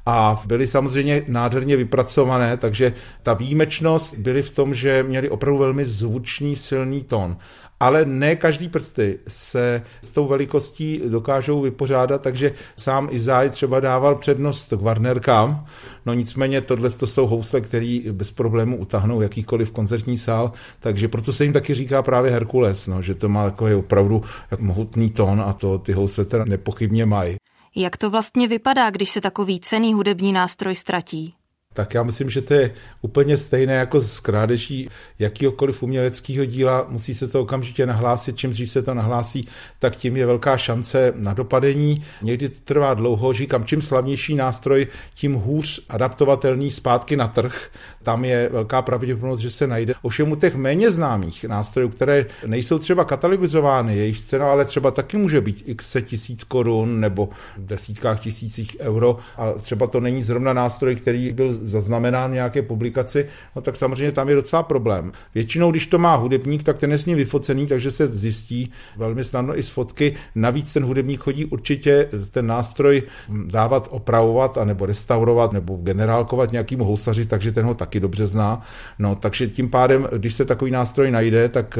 a 0.09 0.41
byly 0.45 0.67
samozřejmě 0.67 1.23
nádherně 1.27 1.77
vypracované, 1.77 2.57
takže 2.57 2.93
ta 3.23 3.33
výjimečnost 3.33 4.17
byly 4.17 4.41
v 4.41 4.55
tom, 4.55 4.73
že 4.73 5.03
měli 5.03 5.29
opravdu 5.29 5.57
velmi 5.57 5.85
zvučný, 5.85 6.55
silný 6.55 7.03
tón 7.03 7.37
ale 7.79 8.05
ne 8.05 8.35
každý 8.35 8.69
prsty 8.69 9.19
se 9.27 9.81
s 10.01 10.09
tou 10.11 10.27
velikostí 10.27 11.01
dokážou 11.07 11.61
vypořádat, 11.61 12.21
takže 12.21 12.51
sám 12.75 13.07
Izaj 13.11 13.49
třeba 13.49 13.79
dával 13.79 14.15
přednost 14.15 14.73
k 14.73 14.81
Warnerkám, 14.81 15.65
no 16.05 16.13
nicméně 16.13 16.61
tohle 16.61 16.89
to 16.89 17.07
jsou 17.07 17.27
housle, 17.27 17.61
který 17.61 18.05
bez 18.11 18.31
problému 18.31 18.77
utahnou 18.77 19.21
jakýkoliv 19.21 19.71
koncertní 19.71 20.17
sál, 20.17 20.51
takže 20.79 21.07
proto 21.07 21.33
se 21.33 21.43
jim 21.43 21.53
taky 21.53 21.73
říká 21.73 22.01
právě 22.03 22.31
Herkules, 22.31 22.87
no, 22.87 23.01
že 23.01 23.15
to 23.15 23.29
má 23.29 23.49
takový 23.49 23.73
opravdu 23.73 24.23
mohutný 24.59 25.09
tón 25.09 25.41
a 25.41 25.53
to 25.53 25.77
ty 25.77 25.91
housle 25.91 26.25
teda 26.25 26.45
nepochybně 26.45 27.05
mají. 27.05 27.37
Jak 27.75 27.97
to 27.97 28.09
vlastně 28.09 28.47
vypadá, 28.47 28.89
když 28.89 29.09
se 29.09 29.21
takový 29.21 29.59
cený 29.59 29.93
hudební 29.93 30.33
nástroj 30.33 30.75
ztratí? 30.75 31.35
Tak 31.73 31.93
já 31.93 32.03
myslím, 32.03 32.29
že 32.29 32.41
to 32.41 32.53
je 32.53 32.71
úplně 33.01 33.37
stejné 33.37 33.73
jako 33.73 34.01
s 34.01 34.19
krádeží 34.19 34.89
jakýkoliv 35.19 35.83
uměleckého 35.83 36.45
díla. 36.45 36.85
Musí 36.89 37.15
se 37.15 37.27
to 37.27 37.41
okamžitě 37.41 37.85
nahlásit, 37.85 38.37
čím 38.37 38.51
dřív 38.51 38.71
se 38.71 38.81
to 38.81 38.93
nahlásí, 38.93 39.47
tak 39.79 39.95
tím 39.95 40.17
je 40.17 40.25
velká 40.25 40.57
šance 40.57 41.13
na 41.15 41.33
dopadení. 41.33 42.03
Někdy 42.21 42.49
to 42.49 42.59
trvá 42.63 42.93
dlouho, 42.93 43.33
říkám, 43.33 43.65
čím 43.65 43.81
slavnější 43.81 44.35
nástroj, 44.35 44.87
tím 45.13 45.33
hůř 45.33 45.85
adaptovatelný 45.89 46.71
zpátky 46.71 47.15
na 47.15 47.27
trh. 47.27 47.69
Tam 48.03 48.25
je 48.25 48.49
velká 48.51 48.81
pravděpodobnost, 48.81 49.39
že 49.39 49.51
se 49.51 49.67
najde. 49.67 49.93
Ovšem 50.01 50.31
u 50.31 50.35
těch 50.35 50.55
méně 50.55 50.91
známých 50.91 51.43
nástrojů, 51.43 51.89
které 51.89 52.25
nejsou 52.45 52.79
třeba 52.79 53.05
katalogizovány, 53.05 53.97
jejich 53.97 54.21
cena 54.21 54.51
ale 54.51 54.65
třeba 54.65 54.91
taky 54.91 55.17
může 55.17 55.41
být 55.41 55.63
x 55.65 55.97
tisíc 56.01 56.43
korun 56.43 56.99
nebo 56.99 57.29
desítkách 57.57 58.19
tisících 58.19 58.77
euro 58.79 59.17
a 59.37 59.51
třeba 59.51 59.87
to 59.87 59.99
není 59.99 60.23
zrovna 60.23 60.53
nástroj, 60.53 60.95
který 60.95 61.31
byl 61.33 61.58
zaznamenán 61.63 62.33
nějaké 62.33 62.61
publikaci, 62.61 63.25
no 63.55 63.61
tak 63.61 63.75
samozřejmě 63.75 64.11
tam 64.11 64.29
je 64.29 64.35
docela 64.35 64.63
problém. 64.63 65.11
Většinou, 65.35 65.71
když 65.71 65.87
to 65.87 65.99
má 65.99 66.15
hudebník, 66.15 66.63
tak 66.63 66.79
ten 66.79 66.91
je 66.91 66.97
s 66.97 67.05
ním 67.05 67.17
vyfocený, 67.17 67.67
takže 67.67 67.91
se 67.91 68.07
zjistí 68.07 68.71
velmi 68.97 69.23
snadno 69.23 69.59
i 69.59 69.63
z 69.63 69.69
fotky. 69.69 70.15
Navíc 70.35 70.73
ten 70.73 70.83
hudebník 70.83 71.19
chodí 71.19 71.45
určitě 71.45 72.09
ten 72.31 72.47
nástroj 72.47 73.03
dávat, 73.45 73.87
opravovat, 73.91 74.57
anebo 74.57 74.85
restaurovat, 74.85 75.53
nebo 75.53 75.75
generálkovat 75.75 76.51
nějakým 76.51 76.79
housaři, 76.79 77.25
takže 77.25 77.51
ten 77.51 77.65
ho 77.65 77.73
taky 77.73 77.99
dobře 77.99 78.27
zná. 78.27 78.61
No, 78.99 79.15
takže 79.15 79.47
tím 79.47 79.69
pádem, 79.69 80.07
když 80.17 80.33
se 80.33 80.45
takový 80.45 80.71
nástroj 80.71 81.11
najde, 81.11 81.49
tak 81.49 81.79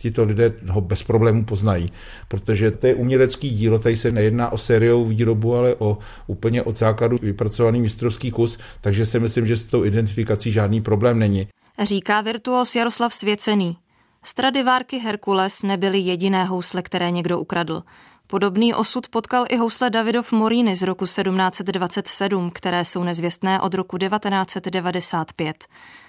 tito 0.00 0.24
lidé 0.24 0.52
ho 0.68 0.80
bez 0.80 1.02
problémů 1.02 1.44
poznají, 1.44 1.92
protože 2.28 2.70
to 2.70 2.86
je 2.86 2.94
umělecký 2.94 3.50
dílo, 3.50 3.78
tady 3.78 3.96
se 3.96 4.12
nejedná 4.12 4.52
o 4.52 4.58
sériovou 4.58 5.04
výrobu, 5.04 5.54
ale 5.54 5.74
o 5.78 5.98
úplně 6.26 6.62
od 6.62 6.76
základu 6.76 7.18
vypracovaný 7.22 7.80
mistrovský 7.80 8.30
kus, 8.30 8.58
takže 8.80 9.06
si 9.06 9.20
myslím, 9.20 9.46
že 9.46 9.56
s 9.56 9.64
tou 9.64 9.84
identifikací 9.84 10.52
žádný 10.52 10.80
problém 10.80 11.18
není. 11.18 11.46
Říká 11.82 12.20
virtuos 12.20 12.76
Jaroslav 12.76 13.14
Svěcený. 13.14 13.76
Stradivárky 14.22 14.98
Herkules 14.98 15.62
nebyly 15.62 15.98
jediné 15.98 16.44
housle, 16.44 16.82
které 16.82 17.10
někdo 17.10 17.40
ukradl. 17.40 17.82
Podobný 18.30 18.74
osud 18.74 19.08
potkal 19.08 19.44
i 19.48 19.56
housle 19.56 19.90
Davidov 19.90 20.32
Moríny 20.32 20.76
z 20.76 20.82
roku 20.82 21.04
1727, 21.04 22.50
které 22.50 22.84
jsou 22.84 23.04
nezvěstné 23.04 23.60
od 23.60 23.74
roku 23.74 23.98
1995. 23.98 25.64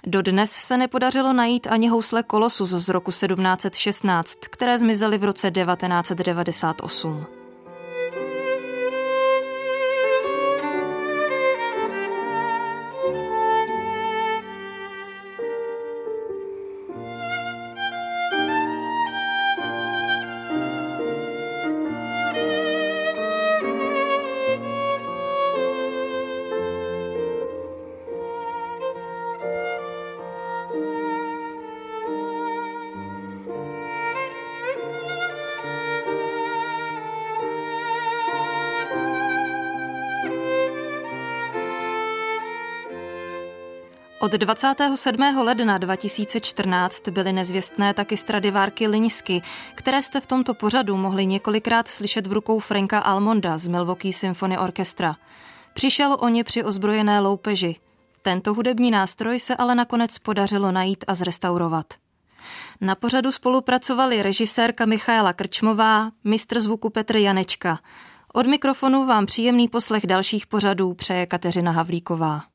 Dodnes 0.06 0.50
se 0.52 0.76
nepodařilo 0.76 1.32
najít 1.32 1.66
ani 1.70 1.88
housle 1.88 2.22
Kolosus 2.22 2.70
z 2.70 2.88
roku 2.88 3.10
1716, 3.10 4.38
které 4.50 4.78
zmizely 4.78 5.18
v 5.18 5.24
roce 5.24 5.50
1998. 5.50 7.41
Od 44.22 44.32
27. 44.32 45.38
ledna 45.38 45.78
2014 45.78 47.08
byly 47.08 47.32
nezvěstné 47.32 47.94
taky 47.94 48.16
stradivárky 48.16 48.88
Linisky, 48.88 49.42
které 49.74 50.02
jste 50.02 50.20
v 50.20 50.26
tomto 50.26 50.54
pořadu 50.54 50.96
mohli 50.96 51.26
několikrát 51.26 51.88
slyšet 51.88 52.26
v 52.26 52.32
rukou 52.32 52.58
Franka 52.58 52.98
Almonda 52.98 53.58
z 53.58 53.68
Milwaukee 53.68 54.12
Symphony 54.12 54.58
Orchestra. 54.58 55.16
Přišel 55.74 56.16
o 56.20 56.28
ně 56.28 56.44
při 56.44 56.64
ozbrojené 56.64 57.20
loupeži. 57.20 57.76
Tento 58.22 58.54
hudební 58.54 58.90
nástroj 58.90 59.40
se 59.40 59.56
ale 59.56 59.74
nakonec 59.74 60.18
podařilo 60.18 60.72
najít 60.72 61.04
a 61.06 61.14
zrestaurovat. 61.14 61.86
Na 62.80 62.94
pořadu 62.94 63.32
spolupracovali 63.32 64.22
režisérka 64.22 64.86
Michaela 64.86 65.32
Krčmová, 65.32 66.10
mistr 66.24 66.60
zvuku 66.60 66.90
Petr 66.90 67.16
Janečka. 67.16 67.78
Od 68.32 68.46
mikrofonu 68.46 69.06
vám 69.06 69.26
příjemný 69.26 69.68
poslech 69.68 70.06
dalších 70.06 70.46
pořadů 70.46 70.94
přeje 70.94 71.26
Kateřina 71.26 71.72
Havlíková. 71.72 72.51